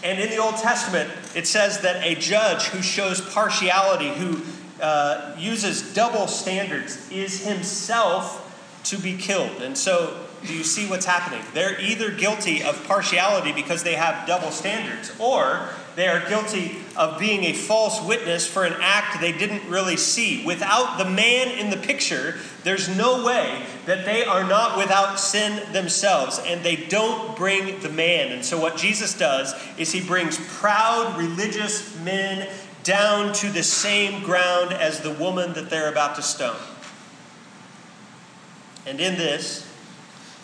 And 0.02 0.20
in 0.20 0.28
the 0.28 0.36
Old 0.36 0.56
Testament, 0.56 1.10
it 1.34 1.46
says 1.46 1.80
that 1.80 2.04
a 2.04 2.14
judge 2.14 2.64
who 2.64 2.82
shows 2.82 3.20
partiality, 3.20 4.10
who 4.10 4.42
uh, 4.82 5.34
uses 5.38 5.94
double 5.94 6.26
standards, 6.26 7.10
is 7.10 7.46
himself 7.46 8.42
to 8.84 8.98
be 8.98 9.16
killed. 9.16 9.62
And 9.62 9.76
so, 9.78 10.20
do 10.46 10.52
you 10.52 10.62
see 10.62 10.86
what's 10.86 11.06
happening? 11.06 11.42
They're 11.54 11.80
either 11.80 12.10
guilty 12.10 12.62
of 12.62 12.84
partiality 12.86 13.52
because 13.52 13.82
they 13.82 13.94
have 13.94 14.26
double 14.26 14.50
standards, 14.50 15.10
or 15.18 15.70
they 15.96 16.08
are 16.08 16.26
guilty 16.28 16.76
of 16.96 17.18
being 17.18 17.44
a 17.44 17.52
false 17.52 18.02
witness 18.02 18.46
for 18.46 18.64
an 18.64 18.74
act 18.80 19.20
they 19.20 19.32
didn't 19.32 19.68
really 19.68 19.96
see. 19.96 20.44
Without 20.44 20.98
the 20.98 21.04
man 21.04 21.56
in 21.58 21.70
the 21.70 21.76
picture, 21.76 22.36
there's 22.64 22.94
no 22.96 23.24
way 23.24 23.62
that 23.86 24.04
they 24.04 24.24
are 24.24 24.44
not 24.44 24.76
without 24.76 25.20
sin 25.20 25.72
themselves, 25.72 26.40
and 26.44 26.64
they 26.64 26.76
don't 26.76 27.36
bring 27.36 27.80
the 27.80 27.88
man. 27.88 28.32
And 28.32 28.44
so, 28.44 28.58
what 28.58 28.76
Jesus 28.76 29.16
does 29.16 29.54
is 29.78 29.92
he 29.92 30.00
brings 30.00 30.38
proud 30.58 31.16
religious 31.16 31.96
men 32.00 32.48
down 32.82 33.32
to 33.34 33.50
the 33.50 33.62
same 33.62 34.22
ground 34.22 34.72
as 34.72 35.00
the 35.00 35.12
woman 35.12 35.54
that 35.54 35.70
they're 35.70 35.90
about 35.90 36.16
to 36.16 36.22
stone. 36.22 36.56
And 38.86 39.00
in 39.00 39.16
this, 39.16 39.66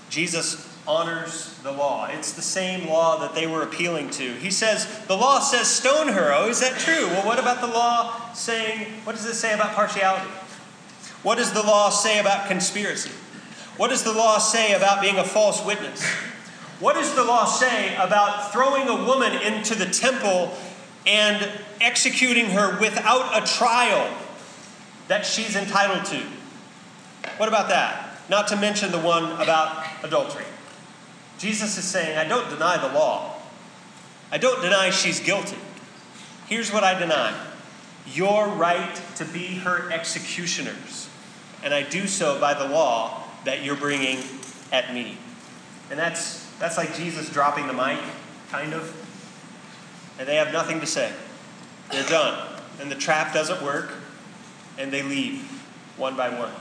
Jesus 0.08 0.69
honors 0.90 1.56
the 1.62 1.70
law. 1.70 2.06
It's 2.06 2.32
the 2.32 2.42
same 2.42 2.88
law 2.88 3.18
that 3.18 3.34
they 3.34 3.46
were 3.46 3.62
appealing 3.62 4.10
to. 4.10 4.32
He 4.34 4.50
says, 4.50 4.86
The 5.06 5.16
law 5.16 5.38
says 5.38 5.68
stone 5.68 6.08
her. 6.08 6.32
Oh, 6.34 6.48
is 6.48 6.60
that 6.60 6.80
true? 6.80 7.06
Well, 7.06 7.24
what 7.24 7.38
about 7.38 7.60
the 7.60 7.68
law 7.68 8.32
saying, 8.32 8.92
what 9.04 9.14
does 9.14 9.24
it 9.24 9.34
say 9.34 9.54
about 9.54 9.74
partiality? 9.74 10.28
What 11.22 11.38
does 11.38 11.52
the 11.52 11.62
law 11.62 11.90
say 11.90 12.18
about 12.18 12.48
conspiracy? 12.48 13.10
What 13.76 13.90
does 13.90 14.02
the 14.02 14.12
law 14.12 14.38
say 14.38 14.74
about 14.74 15.00
being 15.00 15.16
a 15.16 15.24
false 15.24 15.64
witness? 15.64 16.04
What 16.80 16.94
does 16.94 17.14
the 17.14 17.24
law 17.24 17.44
say 17.44 17.94
about 17.96 18.52
throwing 18.52 18.88
a 18.88 19.04
woman 19.04 19.32
into 19.42 19.76
the 19.76 19.86
temple 19.86 20.52
and 21.06 21.48
executing 21.80 22.46
her 22.46 22.78
without 22.80 23.40
a 23.40 23.46
trial 23.46 24.12
that 25.06 25.24
she's 25.24 25.54
entitled 25.54 26.04
to? 26.06 26.22
What 27.36 27.48
about 27.48 27.68
that? 27.68 28.18
Not 28.28 28.48
to 28.48 28.56
mention 28.56 28.90
the 28.90 28.98
one 28.98 29.24
about 29.40 29.84
adultery. 30.02 30.44
Jesus 31.40 31.78
is 31.78 31.84
saying, 31.84 32.18
I 32.18 32.24
don't 32.24 32.50
deny 32.50 32.76
the 32.76 32.94
law. 32.94 33.34
I 34.30 34.36
don't 34.36 34.60
deny 34.60 34.90
she's 34.90 35.20
guilty. 35.20 35.56
Here's 36.48 36.70
what 36.70 36.84
I 36.84 36.98
deny 36.98 37.34
your 38.06 38.48
right 38.48 39.00
to 39.16 39.24
be 39.24 39.46
her 39.56 39.90
executioners. 39.90 41.08
And 41.62 41.72
I 41.72 41.82
do 41.82 42.06
so 42.06 42.40
by 42.40 42.54
the 42.54 42.66
law 42.68 43.22
that 43.44 43.62
you're 43.62 43.76
bringing 43.76 44.18
at 44.72 44.92
me. 44.92 45.16
And 45.90 45.98
that's, 45.98 46.46
that's 46.58 46.76
like 46.76 46.94
Jesus 46.94 47.30
dropping 47.30 47.66
the 47.66 47.72
mic, 47.72 48.00
kind 48.50 48.74
of. 48.74 48.94
And 50.18 50.28
they 50.28 50.36
have 50.36 50.52
nothing 50.52 50.80
to 50.80 50.86
say. 50.86 51.12
They're 51.90 52.08
done. 52.08 52.48
And 52.80 52.90
the 52.90 52.96
trap 52.96 53.32
doesn't 53.32 53.62
work, 53.62 53.92
and 54.78 54.92
they 54.92 55.02
leave 55.02 55.42
one 55.96 56.16
by 56.16 56.28
one. 56.30 56.52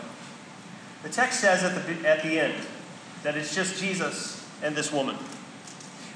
The 1.03 1.09
text 1.09 1.39
says 1.39 1.63
at 1.63 1.73
the, 1.73 2.07
at 2.07 2.23
the 2.23 2.39
end 2.39 2.65
that 3.23 3.35
it's 3.35 3.55
just 3.55 3.79
Jesus 3.79 4.38
and 4.61 4.75
this 4.75 4.91
woman. 4.91 5.15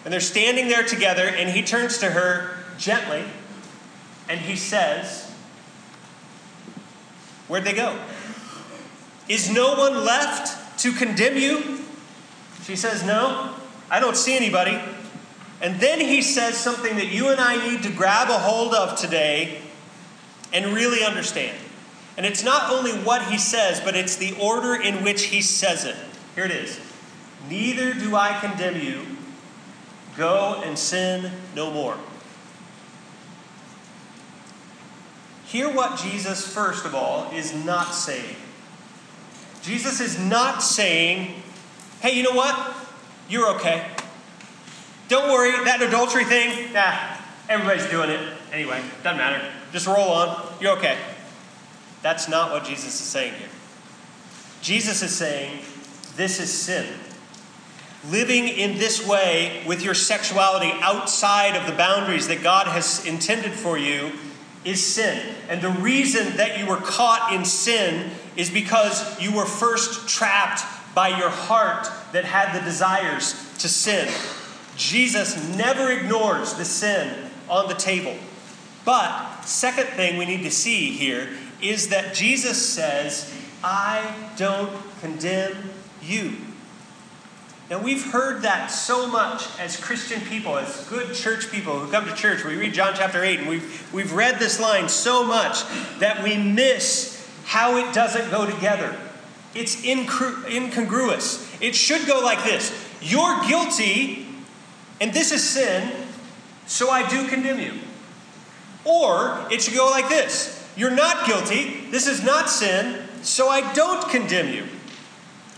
And 0.04 0.14
they're 0.14 0.20
standing 0.20 0.68
there 0.68 0.84
together, 0.84 1.24
and 1.28 1.50
he 1.50 1.64
turns 1.64 1.98
to 2.00 2.12
her 2.12 2.58
gently 2.78 3.24
and 4.30 4.40
he 4.40 4.56
says, 4.56 5.30
Where'd 7.48 7.66
they 7.66 7.74
go? 7.74 8.00
Is 9.28 9.50
no 9.50 9.76
one 9.76 10.04
left 10.06 10.80
to 10.80 10.92
condemn 10.92 11.38
you? 11.38 11.80
She 12.64 12.76
says, 12.76 13.04
No, 13.04 13.56
I 13.90 14.00
don't 14.00 14.18
see 14.18 14.36
anybody. 14.36 14.80
And 15.62 15.80
then 15.80 16.00
he 16.00 16.22
says 16.22 16.58
something 16.58 16.96
that 16.98 17.08
you 17.08 17.30
and 17.30 17.40
I 17.40 17.70
need 17.70 17.84
to 17.84 17.92
grab 17.92 18.30
a 18.30 18.38
hold 18.38 18.74
of 18.74 19.00
today 19.00 19.62
and 20.52 20.74
really 20.74 21.04
understand. 21.04 21.58
And 22.18 22.26
it's 22.26 22.44
not 22.44 22.72
only 22.72 22.92
what 22.92 23.26
he 23.26 23.38
says, 23.38 23.80
but 23.80 23.96
it's 23.96 24.18
the 24.18 24.36
order 24.40 24.76
in 24.76 25.04
which 25.04 25.26
he 25.26 25.42
says 25.42 25.86
it. 25.86 25.96
Here 26.36 26.46
it 26.46 26.52
is 26.52 26.80
Neither 27.50 27.94
do 27.94 28.16
I 28.16 28.40
condemn 28.40 28.82
you. 28.82 29.06
Go 30.18 30.62
and 30.64 30.78
sin 30.78 31.32
no 31.56 31.72
more. 31.72 31.98
Hear 35.46 35.72
what 35.72 36.00
Jesus, 36.00 36.48
first 36.48 36.86
of 36.86 36.96
all, 36.96 37.30
is 37.32 37.54
not 37.54 37.94
saying. 37.94 38.36
Jesus 39.62 40.00
is 40.00 40.20
not 40.20 40.64
saying, 40.64 41.42
hey, 42.02 42.16
you 42.18 42.24
know 42.24 42.32
what? 42.32 42.76
You're 43.30 43.56
okay. 43.56 43.88
Don't 45.10 45.30
worry, 45.30 45.52
that 45.66 45.82
adultery 45.82 46.26
thing, 46.26 46.74
nah, 46.74 46.98
everybody's 47.50 47.86
doing 47.88 48.10
it 48.10 48.20
anyway. 48.52 48.82
Doesn't 49.04 49.18
matter. 49.18 49.46
Just 49.72 49.86
roll 49.86 50.10
on. 50.10 50.56
You're 50.60 50.78
okay. 50.78 50.98
That's 52.02 52.28
not 52.28 52.52
what 52.52 52.66
Jesus 52.66 53.00
is 53.00 53.08
saying 53.08 53.34
here. 53.36 53.50
Jesus 54.62 55.02
is 55.02 55.16
saying, 55.16 55.60
this 56.16 56.40
is 56.40 56.52
sin. 56.52 56.88
Living 58.10 58.48
in 58.50 58.78
this 58.78 59.08
way 59.08 59.64
with 59.66 59.84
your 59.84 59.94
sexuality 59.94 60.72
outside 60.82 61.56
of 61.56 61.66
the 61.66 61.72
boundaries 61.72 62.28
that 62.28 62.44
God 62.44 62.68
has 62.68 63.06
intended 63.06 63.54
for 63.54 63.78
you 63.78 64.12
is 64.66 64.86
sin. 64.86 65.36
And 65.50 65.62
the 65.62 65.70
reason 65.70 66.38
that 66.38 66.60
you 66.60 66.66
were 66.66 66.78
caught 66.78 67.34
in 67.34 67.46
sin 67.46 68.12
is 68.36 68.50
because 68.50 69.20
you 69.22 69.34
were 69.34 69.46
first 69.46 70.10
trapped 70.10 70.64
by 70.96 71.10
your 71.10 71.30
heart 71.30 71.88
that 72.12 72.26
had 72.26 72.60
the 72.60 72.64
desires 72.64 73.34
to 73.60 73.70
sin. 73.70 74.12
Jesus 74.76 75.38
never 75.56 75.92
ignores 75.92 76.54
the 76.56 76.66
sin 76.66 77.30
on 77.50 77.68
the 77.68 77.76
table. 77.76 78.16
But, 78.86 79.44
second 79.44 79.88
thing 79.96 80.18
we 80.18 80.26
need 80.26 80.44
to 80.44 80.52
see 80.52 80.92
here 80.92 81.30
is 81.62 81.90
that 81.90 82.14
Jesus 82.14 82.58
says, 82.58 83.34
I 83.64 84.14
don't 84.36 84.74
condemn 85.00 85.70
you. 86.02 86.36
Now, 87.74 87.80
we've 87.80 88.12
heard 88.12 88.44
that 88.44 88.68
so 88.68 89.08
much 89.08 89.48
as 89.60 89.76
Christian 89.78 90.22
people, 90.22 90.60
as 90.60 90.88
good 90.90 91.16
church 91.16 91.50
people 91.50 91.80
who 91.80 91.92
come 91.92 92.06
to 92.06 92.14
church. 92.14 92.46
We 92.46 92.56
read 92.56 92.72
John 92.76 92.94
chapter 92.96 93.24
8, 93.24 93.40
and 93.40 93.50
we've, 93.50 93.92
we've 93.92 94.14
read 94.14 94.38
this 94.38 94.60
line 94.60 94.88
so 94.88 95.24
much 95.24 95.64
that 95.98 96.22
we 96.22 96.38
miss 96.38 97.28
how 97.46 97.78
it 97.78 97.92
doesn't 97.92 98.30
go 98.30 98.46
together. 98.46 98.96
It's 99.56 99.84
incongruous. 99.84 101.52
It 101.60 101.74
should 101.74 102.06
go 102.06 102.20
like 102.20 102.44
this 102.44 102.72
You're 103.02 103.42
guilty, 103.48 104.28
and 105.02 105.12
this 105.12 105.32
is 105.32 105.44
sin, 105.44 105.92
so 106.68 106.92
I 106.92 107.10
do 107.10 107.28
condemn 107.28 107.60
you. 107.60 107.74
Or 108.86 109.48
it 109.50 109.64
should 109.64 109.74
go 109.74 109.90
like 109.90 110.10
this 110.10 110.64
you're 110.78 110.92
not 110.92 111.26
guilty. 111.26 111.88
This 111.90 112.06
is 112.06 112.24
not 112.24 112.52
sin, 112.52 113.04
so 113.24 113.50
I 113.50 113.74
don't 113.74 114.08
condemn 114.12 114.54
you. 114.54 114.68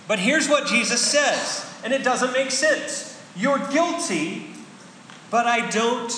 But 0.08 0.20
here's 0.20 0.48
what 0.48 0.66
Jesus 0.66 1.02
says, 1.02 1.66
and 1.86 1.94
it 1.94 2.04
doesn't 2.04 2.34
make 2.34 2.50
sense. 2.50 3.22
You're 3.36 3.60
guilty, 3.68 4.48
but 5.30 5.46
I 5.46 5.70
don't 5.70 6.12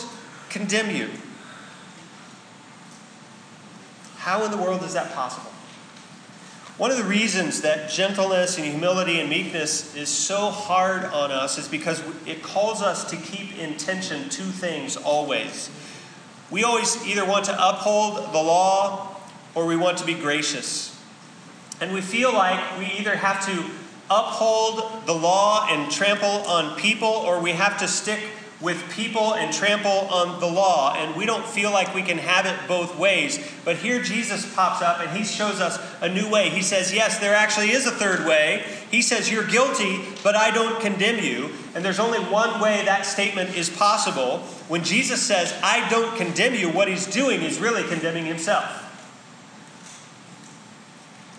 condemn 0.49 0.95
you. 0.95 1.09
How 4.15 4.45
in 4.45 4.51
the 4.51 4.57
world 4.57 4.81
is 4.83 4.93
that 4.93 5.13
possible? 5.13 5.51
One 6.77 6.89
of 6.89 6.97
the 6.97 7.03
reasons 7.03 7.61
that 7.61 7.89
gentleness 7.89 8.57
and 8.57 8.65
humility 8.65 9.19
and 9.19 9.29
meekness 9.29 9.93
is 9.95 10.09
so 10.09 10.51
hard 10.51 11.03
on 11.03 11.31
us 11.31 11.57
is 11.57 11.67
because 11.67 12.01
it 12.25 12.41
calls 12.41 12.81
us 12.81 13.09
to 13.09 13.17
keep 13.17 13.57
in 13.57 13.75
tension 13.75 14.29
two 14.29 14.43
things 14.43 14.95
always. 14.95 15.69
We 16.49 16.63
always 16.63 17.05
either 17.05 17.25
want 17.25 17.45
to 17.45 17.69
uphold 17.69 18.31
the 18.31 18.41
law 18.41 19.17
or 19.53 19.65
we 19.65 19.75
want 19.75 19.97
to 19.97 20.05
be 20.05 20.13
gracious. 20.13 20.97
And 21.81 21.91
we 21.93 21.99
feel 21.99 22.31
like 22.31 22.79
we 22.79 22.85
either 22.85 23.15
have 23.17 23.45
to 23.47 23.65
uphold 24.09 25.05
the 25.05 25.13
law 25.13 25.67
and 25.69 25.91
trample 25.91 26.27
on 26.27 26.77
people 26.77 27.07
or 27.07 27.41
we 27.41 27.51
have 27.51 27.77
to 27.79 27.87
stick 27.87 28.19
with 28.59 28.91
people 28.91 29.35
and 29.35 29.53
trample 29.53 29.91
on 29.91 30.39
the 30.39 30.47
law. 30.47 30.93
And 30.95 31.15
we 31.15 31.25
don't 31.25 31.45
feel 31.45 31.71
like 31.71 31.93
we 31.93 32.01
can 32.01 32.17
have 32.17 32.45
it 32.45 32.55
both 32.67 32.97
ways. 32.97 33.39
But 33.63 33.77
here 33.77 34.01
Jesus 34.01 34.51
pops 34.55 34.81
up 34.81 34.99
and 34.99 35.15
he 35.15 35.23
shows 35.23 35.59
us 35.59 35.79
a 36.01 36.09
new 36.09 36.29
way. 36.29 36.49
He 36.49 36.61
says, 36.61 36.93
Yes, 36.93 37.19
there 37.19 37.35
actually 37.35 37.71
is 37.71 37.85
a 37.85 37.91
third 37.91 38.25
way. 38.25 38.65
He 38.89 39.01
says, 39.01 39.31
You're 39.31 39.45
guilty, 39.45 39.99
but 40.23 40.35
I 40.35 40.51
don't 40.51 40.81
condemn 40.81 41.23
you. 41.23 41.51
And 41.75 41.85
there's 41.85 41.99
only 41.99 42.19
one 42.19 42.59
way 42.59 42.83
that 42.85 43.05
statement 43.05 43.55
is 43.55 43.69
possible. 43.69 44.39
When 44.69 44.83
Jesus 44.83 45.21
says, 45.21 45.53
I 45.61 45.87
don't 45.89 46.17
condemn 46.17 46.55
you, 46.55 46.69
what 46.69 46.87
he's 46.87 47.05
doing 47.05 47.41
is 47.41 47.59
really 47.59 47.83
condemning 47.83 48.25
himself. 48.25 48.86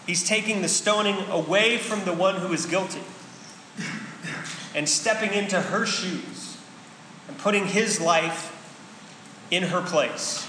He's 0.09 0.25
taking 0.25 0.63
the 0.63 0.69
stoning 0.69 1.19
away 1.29 1.77
from 1.77 2.07
the 2.07 2.15
one 2.15 2.37
who 2.37 2.55
is 2.55 2.65
guilty 2.65 3.03
and 4.75 4.89
stepping 4.89 5.35
into 5.35 5.61
her 5.61 5.85
shoes 5.85 6.57
and 7.29 7.37
putting 7.37 7.67
his 7.67 8.01
life 8.01 8.55
in 9.51 9.65
her 9.65 9.83
place. 9.83 10.49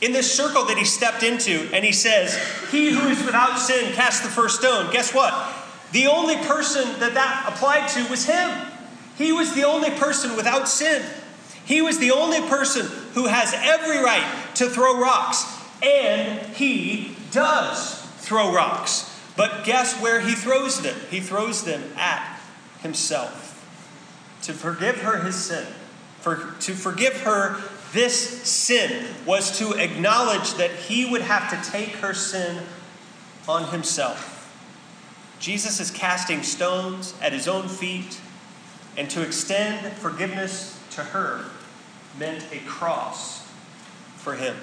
In 0.00 0.14
this 0.14 0.34
circle 0.34 0.64
that 0.64 0.78
he 0.78 0.86
stepped 0.86 1.22
into, 1.22 1.68
and 1.74 1.84
he 1.84 1.92
says, 1.92 2.34
He 2.70 2.88
who 2.88 3.06
is 3.08 3.22
without 3.22 3.58
sin 3.58 3.92
cast 3.92 4.22
the 4.22 4.30
first 4.30 4.60
stone. 4.60 4.90
Guess 4.90 5.12
what? 5.12 5.54
The 5.92 6.06
only 6.06 6.36
person 6.36 6.98
that 7.00 7.12
that 7.12 7.52
applied 7.52 7.86
to 7.88 8.08
was 8.08 8.24
him. 8.24 8.66
He 9.18 9.30
was 9.30 9.54
the 9.54 9.64
only 9.64 9.90
person 9.90 10.36
without 10.36 10.70
sin. 10.70 11.04
He 11.66 11.82
was 11.82 11.98
the 11.98 12.12
only 12.12 12.40
person 12.48 12.86
who 13.12 13.26
has 13.26 13.52
every 13.52 13.98
right 13.98 14.24
to 14.54 14.70
throw 14.70 14.98
rocks, 14.98 15.44
and 15.82 16.40
he 16.56 17.14
does 17.30 17.99
throw 18.30 18.54
rocks. 18.54 19.12
But 19.36 19.64
guess 19.64 20.00
where 20.00 20.20
he 20.20 20.36
throws 20.36 20.82
them? 20.82 20.96
He 21.10 21.18
throws 21.18 21.64
them 21.64 21.82
at 21.96 22.38
himself. 22.80 23.56
To 24.42 24.52
forgive 24.52 24.98
her 24.98 25.24
his 25.24 25.34
sin, 25.34 25.66
for, 26.20 26.54
to 26.60 26.74
forgive 26.74 27.22
her 27.22 27.60
this 27.92 28.14
sin, 28.44 29.04
was 29.26 29.58
to 29.58 29.72
acknowledge 29.72 30.54
that 30.54 30.70
he 30.70 31.10
would 31.10 31.22
have 31.22 31.50
to 31.50 31.70
take 31.72 31.96
her 31.96 32.14
sin 32.14 32.62
on 33.48 33.72
himself. 33.72 34.36
Jesus 35.40 35.80
is 35.80 35.90
casting 35.90 36.44
stones 36.44 37.14
at 37.20 37.32
his 37.32 37.48
own 37.48 37.66
feet, 37.66 38.20
and 38.96 39.10
to 39.10 39.22
extend 39.22 39.92
forgiveness 39.94 40.80
to 40.92 41.00
her 41.02 41.46
meant 42.16 42.44
a 42.52 42.58
cross 42.60 43.50
for 44.18 44.34
him. 44.34 44.54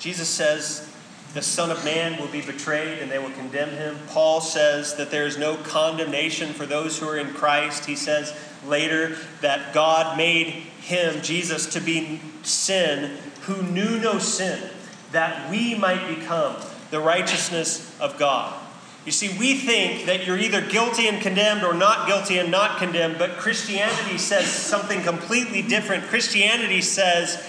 Jesus 0.00 0.28
says 0.28 0.92
the 1.34 1.42
Son 1.42 1.70
of 1.70 1.84
Man 1.84 2.20
will 2.20 2.28
be 2.28 2.40
betrayed 2.40 3.00
and 3.00 3.10
they 3.10 3.18
will 3.18 3.30
condemn 3.30 3.70
him. 3.70 3.98
Paul 4.08 4.40
says 4.40 4.94
that 4.96 5.10
there 5.10 5.26
is 5.26 5.36
no 5.36 5.56
condemnation 5.56 6.52
for 6.52 6.64
those 6.66 6.98
who 6.98 7.08
are 7.08 7.18
in 7.18 7.34
Christ. 7.34 7.84
He 7.84 7.96
says 7.96 8.34
later 8.66 9.16
that 9.42 9.74
God 9.74 10.16
made 10.16 10.46
him, 10.46 11.20
Jesus, 11.22 11.66
to 11.74 11.80
be 11.80 12.20
sin 12.42 13.18
who 13.42 13.62
knew 13.62 13.98
no 13.98 14.18
sin, 14.18 14.70
that 15.12 15.50
we 15.50 15.74
might 15.74 16.08
become 16.08 16.56
the 16.90 17.00
righteousness 17.00 17.96
of 18.00 18.18
God. 18.18 18.62
You 19.04 19.12
see, 19.12 19.28
we 19.38 19.54
think 19.54 20.06
that 20.06 20.26
you're 20.26 20.38
either 20.38 20.60
guilty 20.60 21.06
and 21.06 21.22
condemned 21.22 21.62
or 21.62 21.74
not 21.74 22.08
guilty 22.08 22.38
and 22.38 22.50
not 22.50 22.78
condemned, 22.78 23.18
but 23.18 23.36
Christianity 23.36 24.18
says 24.18 24.46
something 24.46 25.02
completely 25.02 25.62
different. 25.62 26.04
Christianity 26.04 26.80
says 26.80 27.40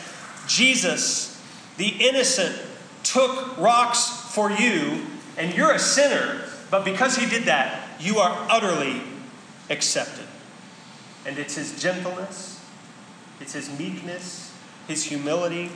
Jesus, 0.48 1.42
the 1.78 1.88
innocent, 1.88 2.56
took 3.12 3.58
rocks 3.58 4.10
for 4.34 4.52
you, 4.52 5.06
and 5.38 5.54
you're 5.54 5.72
a 5.72 5.80
sinner, 5.80 6.44
but 6.70 6.84
because 6.84 7.16
he 7.16 7.28
did 7.28 7.44
that, 7.44 8.00
you 8.00 8.18
are 8.18 8.48
utterly 8.50 9.02
accepted. 9.70 10.26
And 11.26 11.38
it's 11.38 11.56
his 11.56 11.82
gentleness, 11.82 12.64
it's 13.40 13.54
his 13.54 13.70
meekness, 13.78 14.54
his 14.88 15.04
humility 15.04 15.72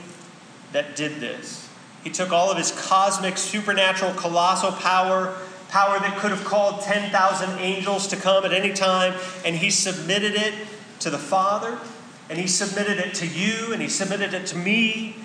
that 0.72 0.96
did 0.96 1.20
this. 1.20 1.68
He 2.02 2.10
took 2.10 2.32
all 2.32 2.50
of 2.50 2.58
his 2.58 2.72
cosmic, 2.72 3.38
supernatural, 3.38 4.14
colossal 4.14 4.72
power, 4.72 5.36
power 5.68 5.98
that 6.00 6.18
could 6.18 6.30
have 6.30 6.44
called 6.44 6.82
10,000 6.82 7.58
angels 7.58 8.06
to 8.08 8.16
come 8.16 8.44
at 8.44 8.52
any 8.52 8.72
time, 8.72 9.14
and 9.44 9.56
he 9.56 9.70
submitted 9.70 10.34
it 10.34 10.54
to 11.00 11.10
the 11.10 11.18
Father, 11.18 11.78
and 12.28 12.38
he 12.38 12.46
submitted 12.46 12.98
it 12.98 13.14
to 13.14 13.26
you, 13.26 13.72
and 13.72 13.80
he 13.80 13.88
submitted 13.88 14.34
it 14.34 14.46
to 14.46 14.56
me, 14.56 15.16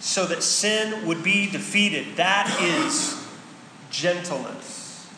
so 0.00 0.26
that 0.26 0.42
sin 0.42 1.06
would 1.06 1.22
be 1.22 1.50
defeated. 1.50 2.16
That 2.16 2.58
is 2.60 3.26
gentleness. 3.90 5.08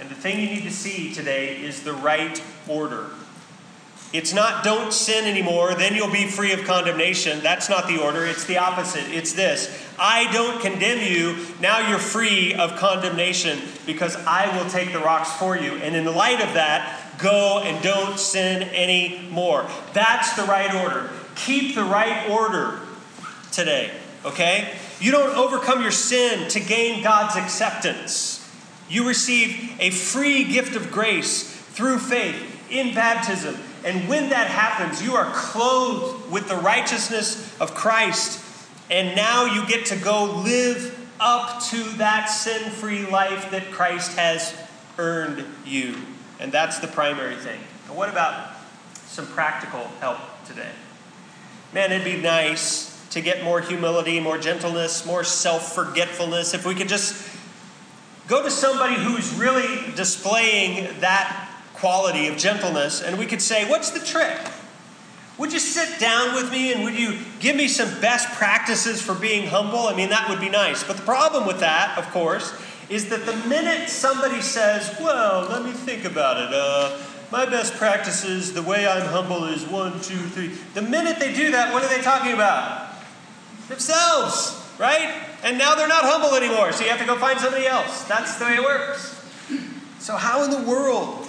And 0.00 0.08
the 0.08 0.14
thing 0.14 0.40
you 0.40 0.46
need 0.46 0.62
to 0.62 0.70
see 0.70 1.12
today 1.12 1.60
is 1.60 1.82
the 1.82 1.92
right 1.92 2.42
order. 2.68 3.10
It's 4.10 4.32
not 4.32 4.64
don't 4.64 4.92
sin 4.92 5.26
anymore, 5.26 5.74
then 5.74 5.94
you'll 5.94 6.10
be 6.10 6.26
free 6.26 6.52
of 6.52 6.64
condemnation. 6.64 7.40
That's 7.40 7.68
not 7.68 7.88
the 7.88 8.02
order. 8.02 8.24
It's 8.24 8.44
the 8.44 8.56
opposite. 8.56 9.04
It's 9.10 9.34
this 9.34 9.84
I 9.98 10.32
don't 10.32 10.62
condemn 10.62 11.00
you, 11.00 11.36
now 11.60 11.90
you're 11.90 11.98
free 11.98 12.54
of 12.54 12.76
condemnation 12.76 13.60
because 13.84 14.16
I 14.16 14.56
will 14.56 14.70
take 14.70 14.92
the 14.92 15.00
rocks 15.00 15.32
for 15.34 15.58
you. 15.58 15.72
And 15.72 15.94
in 15.94 16.04
the 16.04 16.12
light 16.12 16.40
of 16.40 16.54
that, 16.54 17.18
go 17.18 17.60
and 17.62 17.82
don't 17.82 18.18
sin 18.18 18.62
anymore. 18.62 19.68
That's 19.92 20.34
the 20.36 20.44
right 20.44 20.74
order. 20.74 21.10
Keep 21.34 21.74
the 21.74 21.84
right 21.84 22.30
order 22.30 22.80
today, 23.52 23.90
okay? 24.24 24.74
You 25.00 25.12
don't 25.12 25.36
overcome 25.36 25.82
your 25.82 25.90
sin 25.90 26.48
to 26.50 26.60
gain 26.60 27.02
God's 27.02 27.36
acceptance. 27.36 28.34
You 28.88 29.06
receive 29.06 29.76
a 29.78 29.90
free 29.90 30.44
gift 30.44 30.74
of 30.74 30.90
grace 30.90 31.42
through 31.42 31.98
faith 31.98 32.70
in 32.70 32.94
baptism. 32.94 33.56
And 33.84 34.08
when 34.08 34.30
that 34.30 34.48
happens, 34.48 35.02
you 35.02 35.14
are 35.14 35.30
clothed 35.34 36.30
with 36.30 36.48
the 36.48 36.56
righteousness 36.56 37.56
of 37.60 37.74
Christ. 37.74 38.44
And 38.90 39.14
now 39.14 39.44
you 39.44 39.66
get 39.66 39.86
to 39.86 39.96
go 39.96 40.42
live 40.42 40.94
up 41.20 41.62
to 41.64 41.82
that 41.98 42.26
sin 42.26 42.70
free 42.70 43.06
life 43.06 43.50
that 43.50 43.70
Christ 43.70 44.16
has 44.16 44.54
earned 44.98 45.44
you. 45.64 45.96
And 46.40 46.50
that's 46.50 46.78
the 46.78 46.88
primary 46.88 47.36
thing. 47.36 47.60
And 47.86 47.96
what 47.96 48.08
about 48.08 48.52
some 49.06 49.26
practical 49.26 49.84
help 50.00 50.18
today? 50.46 50.70
Man, 51.72 51.92
it'd 51.92 52.04
be 52.04 52.20
nice 52.20 52.97
to 53.10 53.20
get 53.20 53.42
more 53.42 53.60
humility, 53.60 54.20
more 54.20 54.38
gentleness, 54.38 55.06
more 55.06 55.24
self 55.24 55.74
forgetfulness. 55.74 56.54
If 56.54 56.66
we 56.66 56.74
could 56.74 56.88
just 56.88 57.28
go 58.28 58.42
to 58.42 58.50
somebody 58.50 58.94
who's 58.94 59.32
really 59.34 59.92
displaying 59.92 61.00
that 61.00 61.48
quality 61.74 62.26
of 62.26 62.36
gentleness 62.36 63.02
and 63.02 63.18
we 63.18 63.26
could 63.26 63.42
say, 63.42 63.68
What's 63.68 63.90
the 63.90 64.00
trick? 64.00 64.38
Would 65.38 65.52
you 65.52 65.60
sit 65.60 66.00
down 66.00 66.34
with 66.34 66.50
me 66.50 66.72
and 66.72 66.82
would 66.82 66.98
you 66.98 67.16
give 67.38 67.54
me 67.54 67.68
some 67.68 68.00
best 68.00 68.28
practices 68.32 69.00
for 69.00 69.14
being 69.14 69.46
humble? 69.46 69.86
I 69.86 69.94
mean, 69.94 70.08
that 70.10 70.28
would 70.28 70.40
be 70.40 70.48
nice. 70.48 70.82
But 70.82 70.96
the 70.96 71.04
problem 71.04 71.46
with 71.46 71.60
that, 71.60 71.96
of 71.96 72.10
course, 72.10 72.52
is 72.88 73.08
that 73.10 73.24
the 73.24 73.36
minute 73.48 73.88
somebody 73.88 74.42
says, 74.42 74.96
Well, 75.00 75.48
let 75.48 75.64
me 75.64 75.70
think 75.70 76.04
about 76.04 76.38
it, 76.38 76.52
uh, 76.52 76.98
my 77.30 77.44
best 77.44 77.74
practices, 77.74 78.54
the 78.54 78.62
way 78.62 78.86
I'm 78.86 79.06
humble 79.06 79.44
is 79.44 79.64
one, 79.64 79.92
two, 80.00 80.16
three. 80.16 80.48
The 80.74 80.82
minute 80.82 81.18
they 81.20 81.34
do 81.34 81.52
that, 81.52 81.72
what 81.72 81.84
are 81.84 81.88
they 81.94 82.02
talking 82.02 82.32
about? 82.32 82.87
Themselves, 83.68 84.66
right? 84.78 85.22
And 85.44 85.58
now 85.58 85.74
they're 85.74 85.88
not 85.88 86.04
humble 86.04 86.34
anymore, 86.34 86.72
so 86.72 86.84
you 86.84 86.90
have 86.90 87.00
to 87.00 87.06
go 87.06 87.18
find 87.18 87.38
somebody 87.38 87.66
else. 87.66 88.04
That's 88.04 88.38
the 88.38 88.46
way 88.46 88.54
it 88.54 88.62
works. 88.62 89.14
So, 89.98 90.16
how 90.16 90.42
in 90.42 90.50
the 90.50 90.62
world 90.62 91.28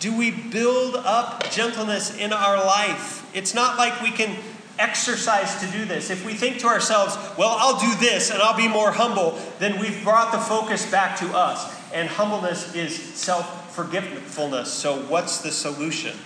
do 0.00 0.16
we 0.16 0.30
build 0.30 0.96
up 0.96 1.50
gentleness 1.50 2.16
in 2.16 2.32
our 2.32 2.56
life? 2.56 3.30
It's 3.34 3.54
not 3.54 3.76
like 3.76 4.00
we 4.00 4.10
can 4.10 4.36
exercise 4.78 5.60
to 5.60 5.70
do 5.78 5.84
this. 5.84 6.08
If 6.08 6.24
we 6.24 6.32
think 6.32 6.58
to 6.60 6.66
ourselves, 6.66 7.16
well, 7.36 7.54
I'll 7.58 7.78
do 7.78 7.94
this 8.00 8.30
and 8.30 8.40
I'll 8.40 8.56
be 8.56 8.68
more 8.68 8.90
humble, 8.90 9.38
then 9.58 9.78
we've 9.78 10.02
brought 10.02 10.32
the 10.32 10.38
focus 10.38 10.90
back 10.90 11.18
to 11.18 11.26
us. 11.36 11.80
And 11.92 12.08
humbleness 12.08 12.74
is 12.74 12.96
self 12.96 13.74
forgetfulness. 13.74 14.72
So, 14.72 15.02
what's 15.02 15.42
the 15.42 15.50
solution? 15.50 16.16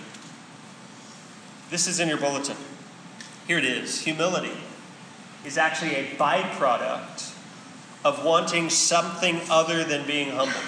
This 1.69 1.85
is 1.87 1.99
in 1.99 2.07
your 2.07 2.17
bulletin. 2.17 2.55
Here 3.45 3.57
it 3.57 3.65
is 3.65 4.01
humility 4.01 4.53
is 5.45 5.57
actually 5.57 5.95
a 5.95 6.05
byproduct 6.15 7.35
of 8.03 8.23
wanting 8.23 8.69
something 8.69 9.39
other 9.49 9.83
than 9.83 10.05
being 10.05 10.31
humble. 10.31 10.59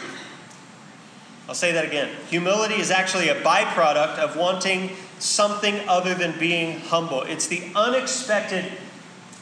I'll 1.47 1.55
say 1.55 1.71
that 1.73 1.85
again. 1.85 2.09
Humility 2.29 2.75
is 2.75 2.91
actually 2.91 3.29
a 3.29 3.41
byproduct 3.41 4.17
of 4.17 4.37
wanting 4.37 4.95
something 5.19 5.79
other 5.87 6.13
than 6.13 6.37
being 6.39 6.79
humble. 6.79 7.21
It's 7.23 7.47
the 7.47 7.63
unexpected 7.75 8.65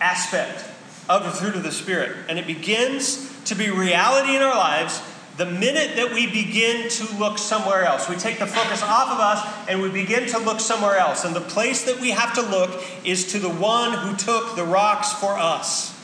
aspect 0.02 0.66
of 1.08 1.24
the 1.24 1.32
fruit 1.32 1.56
of 1.56 1.64
the 1.64 1.72
Spirit. 1.72 2.16
And 2.28 2.40
it 2.40 2.48
begins 2.48 3.44
to 3.46 3.56
be 3.56 3.70
reality 3.70 4.36
in 4.36 4.42
our 4.42 4.56
lives 4.56 5.02
the 5.40 5.46
minute 5.46 5.96
that 5.96 6.14
we 6.14 6.28
begin 6.28 6.90
to 6.90 7.18
look 7.18 7.38
somewhere 7.38 7.86
else. 7.86 8.10
We 8.10 8.18
take 8.18 8.40
the 8.40 8.46
focus 8.46 8.84
off 8.84 9.10
of 9.10 9.20
us 9.22 9.70
and 9.70 9.82
we 9.82 9.90
begin 9.90 10.28
to 10.32 10.38
look 10.38 10.60
somewhere 10.60 10.98
else. 10.98 11.24
And 11.24 11.34
the 11.34 11.40
place 11.40 11.86
that 11.86 12.02
we 12.02 12.12
have 12.12 12.34
to 12.34 12.42
look 12.42 12.84
is 13.06 13.32
to 13.32 13.40
the 13.40 13.50
one 13.50 13.94
who 13.94 14.18
took 14.18 14.58
the 14.58 14.66
rocks 14.66 15.14
for 15.14 15.38
us. 15.38 15.98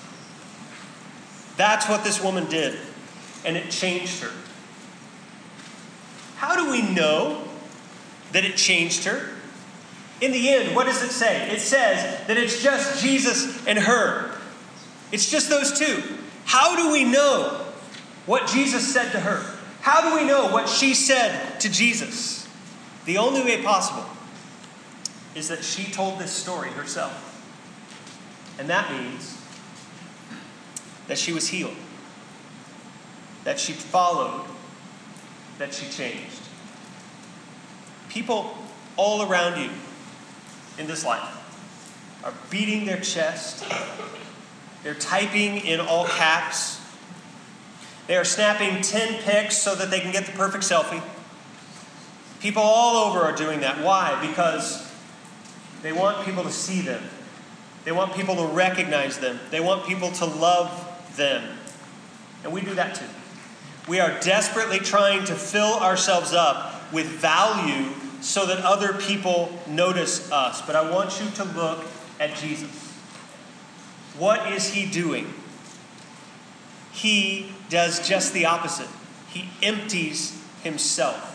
That's 1.58 1.90
what 1.90 2.06
this 2.06 2.24
woman 2.24 2.46
did. 2.46 2.80
And 3.44 3.58
it 3.58 3.72
changed 3.72 4.22
her. 4.22 4.32
How 6.38 6.56
do 6.56 6.72
we 6.72 6.82
know 6.82 7.44
that 8.32 8.46
it 8.46 8.56
changed 8.56 9.04
her? 9.04 9.32
In 10.22 10.32
the 10.32 10.50
end, 10.50 10.74
what 10.74 10.86
does 10.86 11.04
it 11.04 11.12
say? 11.12 11.52
It 11.52 11.60
says 11.60 12.26
that 12.28 12.38
it's 12.38 12.64
just 12.64 13.04
Jesus 13.04 13.68
and 13.68 13.80
her. 13.80 14.34
It's 15.12 15.30
just 15.30 15.50
those 15.50 15.78
two. 15.78 16.02
How 16.46 16.78
do 16.78 16.90
we 16.90 17.04
know 17.04 17.65
what 18.26 18.48
Jesus 18.48 18.92
said 18.92 19.12
to 19.12 19.20
her? 19.20 19.58
How 19.82 20.10
do 20.10 20.16
we 20.16 20.28
know 20.28 20.48
what 20.48 20.68
she 20.68 20.94
said 20.94 21.60
to 21.60 21.70
Jesus? 21.70 22.48
The 23.06 23.18
only 23.18 23.44
way 23.44 23.62
possible 23.62 24.06
is 25.36 25.50
that 25.50 25.64
she 25.64 25.92
told 25.92 26.18
this 26.18 26.32
story 26.32 26.70
herself. 26.70 27.22
And 28.58 28.70
that 28.70 28.92
means 28.92 29.38
that 31.08 31.18
she 31.18 31.34
was 31.34 31.50
healed, 31.50 31.76
that 33.44 33.60
she 33.60 33.74
followed 33.74 34.46
that 35.58 35.74
she 35.74 35.90
changed. 35.90 36.42
People 38.10 38.58
all 38.98 39.30
around 39.30 39.62
you 39.62 39.70
in 40.78 40.88
this 40.88 41.06
life 41.06 41.32
are 42.24 42.34
beating 42.50 42.86
their 42.86 43.00
chest, 43.00 43.66
they're 44.84 44.94
typing 44.96 45.58
in 45.58 45.80
all 45.80 46.06
caps, 46.06 46.80
they 48.08 48.16
are 48.18 48.24
snapping 48.24 48.82
10 48.82 49.24
pics 49.24 49.58
so 49.58 49.76
that 49.76 49.90
they 49.90 50.00
can 50.00 50.12
get 50.12 50.26
the 50.26 50.32
perfect 50.34 50.64
selfie. 50.64 51.02
People 52.40 52.62
all 52.62 53.08
over 53.08 53.20
are 53.20 53.36
doing 53.36 53.62
that. 53.62 53.84
Why? 53.84 54.20
Because 54.26 54.92
they 55.82 55.92
want 55.92 56.26
people 56.26 56.44
to 56.44 56.52
see 56.52 56.82
them. 56.82 57.02
They 57.84 57.92
want 57.92 58.14
people 58.14 58.36
to 58.36 58.46
recognize 58.48 59.20
them. 59.20 59.40
They 59.52 59.60
want 59.60 59.88
people 59.88 60.12
to 60.12 60.26
love 60.26 60.70
them. 61.16 61.44
And 62.44 62.54
we 62.54 62.62
do 62.62 62.76
that 62.76 62.96
too. 62.96 63.06
We 63.88 64.00
are 64.00 64.20
desperately 64.20 64.80
trying 64.80 65.26
to 65.26 65.36
fill 65.36 65.80
ourselves 65.80 66.34
up 66.34 66.92
with 66.92 67.06
value 67.08 67.92
so 68.22 68.46
that 68.48 68.60
other 68.64 68.94
people 68.94 69.52
notice 69.68 70.32
us. 70.32 70.62
But 70.62 70.76
I 70.76 70.90
want 70.90 71.20
you 71.20 71.30
to 71.32 71.44
look 71.44 71.86
at 72.20 72.36
Jesus. 72.36 72.70
What 74.18 74.52
is 74.52 74.74
he 74.74 74.86
doing? 74.86 75.34
He 76.92 77.55
does 77.70 78.08
just 78.08 78.34
the 78.34 78.46
opposite. 78.46 78.90
He 79.30 79.50
empties 79.62 80.42
himself. 80.64 81.32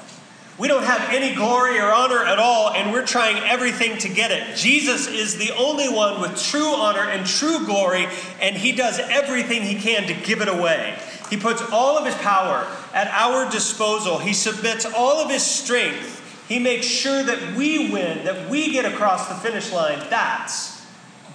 We 0.59 0.69
don't 0.69 0.85
have 0.85 1.09
any 1.09 1.35
glory 1.35 1.79
or 1.79 1.91
honor 1.91 2.23
at 2.23 2.39
all, 2.39 2.75
and 2.75 2.93
we're 2.93 3.07
trying 3.07 3.43
everything 3.45 3.97
to 3.99 4.11
get 4.11 4.31
it. 4.31 4.57
Jesus 4.57 5.07
is 5.07 5.39
the 5.39 5.55
only 5.57 5.89
one 5.89 6.21
with 6.21 6.39
true 6.39 6.75
honor 6.75 7.09
and 7.09 7.27
true 7.27 7.65
glory, 7.65 8.07
and 8.43 8.55
he 8.55 8.73
does 8.73 8.99
everything 8.99 9.63
he 9.63 9.77
can 9.77 10.07
to 10.09 10.13
give 10.13 10.43
it 10.43 10.49
away. 10.49 10.99
He 11.31 11.39
puts 11.39 11.63
all 11.73 11.97
of 11.97 12.05
his 12.05 12.15
power 12.17 12.67
at 12.93 13.07
our 13.07 13.51
disposal, 13.51 14.19
he 14.19 14.35
submits 14.35 14.85
all 14.85 15.19
of 15.19 15.31
his 15.31 15.43
strength. 15.43 16.19
He 16.47 16.59
makes 16.59 16.85
sure 16.85 17.23
that 17.23 17.57
we 17.57 17.91
win, 17.91 18.25
that 18.25 18.51
we 18.51 18.73
get 18.73 18.85
across 18.85 19.29
the 19.29 19.37
finish 19.37 19.73
line. 19.73 20.05
That's 20.11 20.85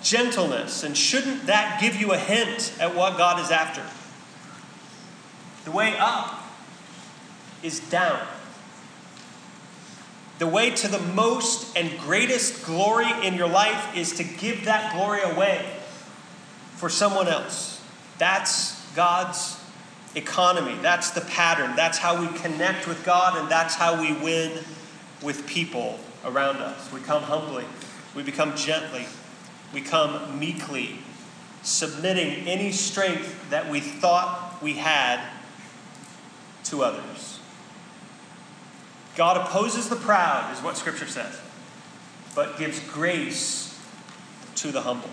gentleness. 0.04 0.84
And 0.84 0.96
shouldn't 0.96 1.48
that 1.48 1.80
give 1.82 1.96
you 1.96 2.12
a 2.12 2.18
hint 2.18 2.74
at 2.80 2.94
what 2.94 3.18
God 3.18 3.40
is 3.40 3.50
after? 3.50 3.82
The 5.66 5.72
way 5.72 5.96
up 5.98 6.44
is 7.64 7.80
down. 7.80 8.26
The 10.38 10.48
way 10.48 10.70
to 10.70 10.88
the 10.88 11.00
most 11.00 11.76
and 11.78 11.98
greatest 12.00 12.66
glory 12.66 13.08
in 13.24 13.34
your 13.34 13.48
life 13.48 13.98
is 13.98 14.14
to 14.18 14.24
give 14.24 14.66
that 14.66 14.94
glory 14.94 15.22
away 15.22 15.66
for 16.76 16.90
someone 16.90 17.28
else. 17.28 17.82
That's 18.18 18.80
God's 18.96 19.60
economy. 20.14 20.76
That's 20.82 21.12
the 21.12 21.22
pattern. 21.22 21.76
That's 21.76 21.98
how 21.98 22.22
we 22.22 22.28
connect 22.40 22.88
with 22.88 23.04
God, 23.04 23.38
and 23.38 23.50
that's 23.50 23.76
how 23.76 24.00
we 24.00 24.14
win 24.14 24.60
with 25.24 25.48
people 25.48 26.00
around 26.24 26.58
us. 26.58 26.92
We 26.92 27.00
come 27.00 27.24
humbly, 27.24 27.66
we 28.16 28.24
become 28.24 28.56
gently, 28.56 29.06
we 29.74 29.82
come 29.82 30.40
meekly, 30.40 31.00
submitting 31.64 32.48
any 32.48 32.72
strength 32.72 33.50
that 33.50 33.70
we 33.70 33.80
thought 33.80 34.62
we 34.62 34.74
had 34.74 35.22
to 36.66 36.84
others. 36.84 37.40
God 39.16 39.38
opposes 39.38 39.88
the 39.88 39.96
proud, 39.96 40.54
is 40.54 40.62
what 40.62 40.78
Scripture 40.78 41.08
says, 41.08 41.40
but 42.36 42.58
gives 42.58 42.80
grace 42.90 43.80
to 44.56 44.72
the 44.72 44.82
humble. 44.82 45.10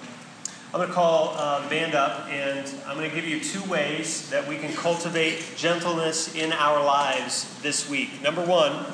I'm 0.74 0.78
going 0.78 0.88
to 0.88 0.94
call 0.94 1.34
uh, 1.36 1.60
the 1.62 1.68
band 1.68 1.94
up, 1.94 2.26
and 2.28 2.66
I'm 2.86 2.96
going 2.96 3.08
to 3.08 3.14
give 3.14 3.26
you 3.26 3.40
two 3.40 3.62
ways 3.70 4.30
that 4.30 4.48
we 4.48 4.56
can 4.56 4.72
cultivate 4.72 5.44
gentleness 5.54 6.34
in 6.34 6.50
our 6.52 6.82
lives 6.82 7.60
this 7.60 7.88
week. 7.90 8.22
Number 8.22 8.42
one 8.42 8.86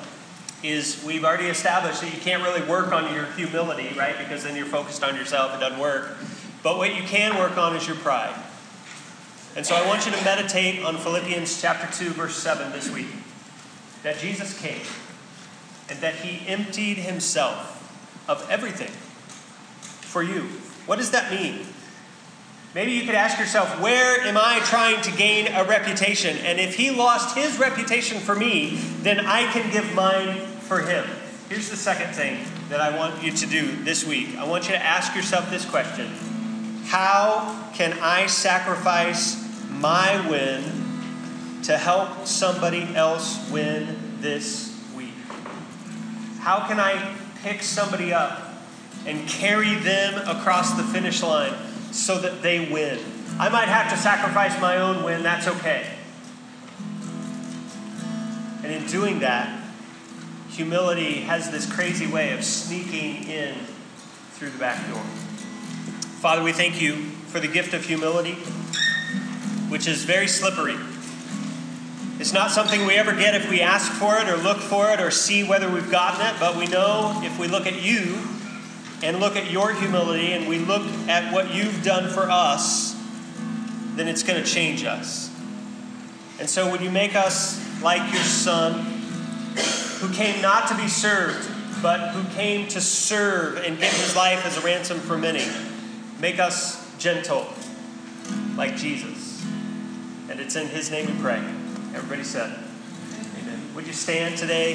is 0.65 1.05
we've 1.07 1.25
already 1.25 1.47
established 1.47 2.01
that 2.01 2.13
you 2.13 2.21
can't 2.21 2.43
really 2.43 2.69
work 2.69 2.93
on 2.93 3.15
your 3.15 3.27
humility, 3.33 3.95
right? 3.97 4.19
Because 4.19 4.43
then 4.43 4.57
you're 4.57 4.67
focused 4.67 5.05
on 5.05 5.15
yourself, 5.15 5.55
it 5.57 5.61
doesn't 5.61 5.79
work. 5.79 6.17
But 6.65 6.79
what 6.79 6.97
you 6.97 7.03
can 7.03 7.39
work 7.39 7.57
on 7.57 7.77
is 7.77 7.87
your 7.87 7.97
pride. 7.97 8.35
And 9.59 9.67
so 9.67 9.75
I 9.75 9.85
want 9.89 10.07
you 10.07 10.13
to 10.13 10.25
meditate 10.25 10.85
on 10.85 10.97
Philippians 10.99 11.61
chapter 11.61 11.93
2, 12.05 12.11
verse 12.11 12.37
7 12.37 12.71
this 12.71 12.89
week 12.93 13.09
that 14.05 14.17
Jesus 14.21 14.57
came 14.57 14.81
and 15.91 15.99
that 15.99 16.15
he 16.15 16.47
emptied 16.47 16.99
himself 16.99 18.25
of 18.29 18.49
everything 18.49 18.87
for 18.87 20.23
you. 20.23 20.43
What 20.87 21.01
does 21.01 21.11
that 21.11 21.33
mean? 21.33 21.67
Maybe 22.73 22.93
you 22.93 23.03
could 23.05 23.17
ask 23.17 23.41
yourself, 23.41 23.81
where 23.81 24.21
am 24.21 24.37
I 24.37 24.61
trying 24.61 25.03
to 25.03 25.11
gain 25.11 25.49
a 25.49 25.65
reputation? 25.65 26.37
And 26.37 26.61
if 26.61 26.77
he 26.77 26.93
lost 26.93 27.37
his 27.37 27.59
reputation 27.59 28.21
for 28.21 28.37
me, 28.37 28.77
then 29.01 29.19
I 29.27 29.51
can 29.51 29.73
give 29.73 29.93
mine 29.93 30.37
for 30.37 30.83
him. 30.83 31.05
Here's 31.49 31.69
the 31.69 31.77
second 31.77 32.15
thing 32.15 32.45
that 32.69 32.81
I 32.81 32.97
want 32.97 33.25
you 33.25 33.33
to 33.33 33.47
do 33.47 33.75
this 33.83 34.07
week 34.07 34.37
I 34.37 34.47
want 34.47 34.67
you 34.67 34.75
to 34.75 34.81
ask 34.85 35.17
yourself 35.17 35.51
this 35.51 35.69
question 35.69 36.13
How 36.85 37.71
can 37.75 37.99
I 38.01 38.27
sacrifice 38.27 39.48
my 39.81 40.29
win 40.29 41.63
to 41.65 41.77
help 41.77 42.27
somebody 42.27 42.83
else 42.95 43.51
win 43.51 44.19
this 44.21 44.77
week? 44.97 45.13
How 46.41 46.67
can 46.67 46.81
I 46.81 47.17
pick 47.43 47.63
somebody 47.63 48.13
up 48.13 48.43
and 49.07 49.29
carry 49.29 49.75
them 49.75 50.27
across 50.29 50.77
the 50.77 50.83
finish 50.83 51.23
line 51.23 51.55
so 51.93 52.19
that 52.21 52.43
they 52.43 52.71
win? 52.71 52.99
I 53.39 53.49
might 53.49 53.69
have 53.69 53.91
to 53.91 53.97
sacrifice 53.97 54.61
my 54.61 54.79
own 54.79 55.05
win, 55.05 55.23
that's 55.23 55.47
okay. 55.47 55.87
And 58.65 58.73
in 58.73 58.87
doing 58.87 59.21
that, 59.21 59.63
humility 60.51 61.21
has 61.21 61.51
this 61.51 61.71
crazy 61.73 62.07
way 62.07 62.33
of 62.33 62.43
sneaking 62.43 63.29
in 63.29 63.55
through 64.33 64.51
the 64.51 64.59
back 64.59 64.85
door. 64.91 65.03
Father, 66.21 66.43
we 66.43 66.53
thank 66.53 66.83
you 66.83 66.97
for 67.29 67.39
the 67.39 67.47
gift 67.47 67.75
of 67.75 67.85
humility, 67.85 68.37
which 69.69 69.87
is 69.87 70.05
very 70.05 70.29
slippery. 70.29 70.77
It's 72.19 72.33
not 72.33 72.51
something 72.51 72.85
we 72.85 72.95
ever 72.95 73.15
get 73.15 73.35
if 73.35 73.49
we 73.49 73.61
ask 73.61 73.93
for 73.93 74.19
it 74.19 74.29
or 74.29 74.37
look 74.37 74.59
for 74.59 74.91
it 74.91 75.01
or 75.01 75.11
see 75.11 75.45
whether 75.45 75.71
we've 75.71 75.91
gotten 75.91 76.27
it, 76.27 76.41
but 76.41 76.57
we 76.57 76.67
know 76.67 77.21
if 77.23 77.39
we 77.39 77.47
look 77.47 77.67
at 77.67 77.81
you 77.81 78.19
and 79.03 79.21
look 79.21 79.37
at 79.37 79.51
your 79.51 79.73
humility 79.73 80.33
and 80.33 80.49
we 80.49 80.59
look 80.59 80.83
at 81.09 81.33
what 81.33 81.55
you've 81.55 81.85
done 81.85 82.11
for 82.11 82.29
us, 82.29 82.97
then 83.95 84.09
it's 84.09 84.23
going 84.23 84.43
to 84.43 84.49
change 84.49 84.85
us. 84.85 85.31
And 86.41 86.49
so, 86.49 86.71
would 86.71 86.81
you 86.81 86.91
make 86.91 87.15
us 87.15 87.65
like 87.83 88.13
your 88.13 88.23
son, 88.23 88.75
who 90.01 90.13
came 90.13 90.41
not 90.43 90.69
to 90.69 90.77
be 90.77 90.89
served, 90.89 91.49
but 91.83 92.11
who 92.11 92.29
came 92.35 92.69
to 92.69 92.81
serve 92.81 93.59
and 93.59 93.79
give 93.79 93.93
his 93.93 94.17
life 94.17 94.45
as 94.45 94.57
a 94.57 94.61
ransom 94.61 94.99
for 94.99 95.17
many? 95.17 95.45
Make 96.21 96.39
us 96.39 96.85
gentle 96.99 97.47
like 98.57 98.77
Jesus. 98.77 99.18
And 100.31 100.41
it's 100.41 100.57
in 100.57 100.69
his 100.69 100.91
name 100.91 101.07
we 101.07 101.21
pray. 101.23 101.39
Everybody 101.95 102.23
said, 102.23 102.53
Amen. 103.41 103.75
Would 103.75 103.87
you 103.87 103.95
stand 103.95 104.37
today? 104.37 104.75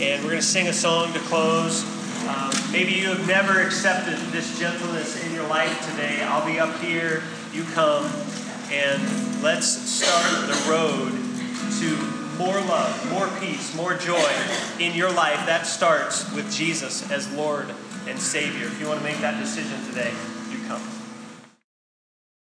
And 0.00 0.22
we're 0.22 0.30
going 0.30 0.40
to 0.40 0.42
sing 0.42 0.68
a 0.68 0.72
song 0.72 1.12
to 1.12 1.18
close. 1.20 1.84
Um, 2.26 2.50
maybe 2.72 2.92
you 2.92 3.08
have 3.08 3.28
never 3.28 3.60
accepted 3.60 4.16
this 4.32 4.58
gentleness 4.58 5.22
in 5.26 5.34
your 5.34 5.46
life 5.46 5.90
today. 5.90 6.22
I'll 6.22 6.46
be 6.46 6.58
up 6.58 6.80
here. 6.80 7.22
You 7.52 7.64
come. 7.74 8.10
And 8.70 9.42
let's 9.42 9.66
start 9.66 10.48
the 10.48 10.70
road 10.70 11.10
to 11.80 12.14
more 12.38 12.60
love, 12.62 13.10
more 13.12 13.28
peace, 13.40 13.76
more 13.76 13.94
joy 13.94 14.32
in 14.80 14.94
your 14.94 15.12
life. 15.12 15.46
That 15.46 15.66
starts 15.66 16.32
with 16.32 16.50
Jesus 16.50 17.10
as 17.10 17.30
Lord 17.32 17.68
and 18.08 18.18
Savior. 18.18 18.66
If 18.66 18.80
you 18.80 18.88
want 18.88 19.00
to 19.00 19.04
make 19.04 19.18
that 19.18 19.38
decision 19.38 19.84
today. 19.86 20.12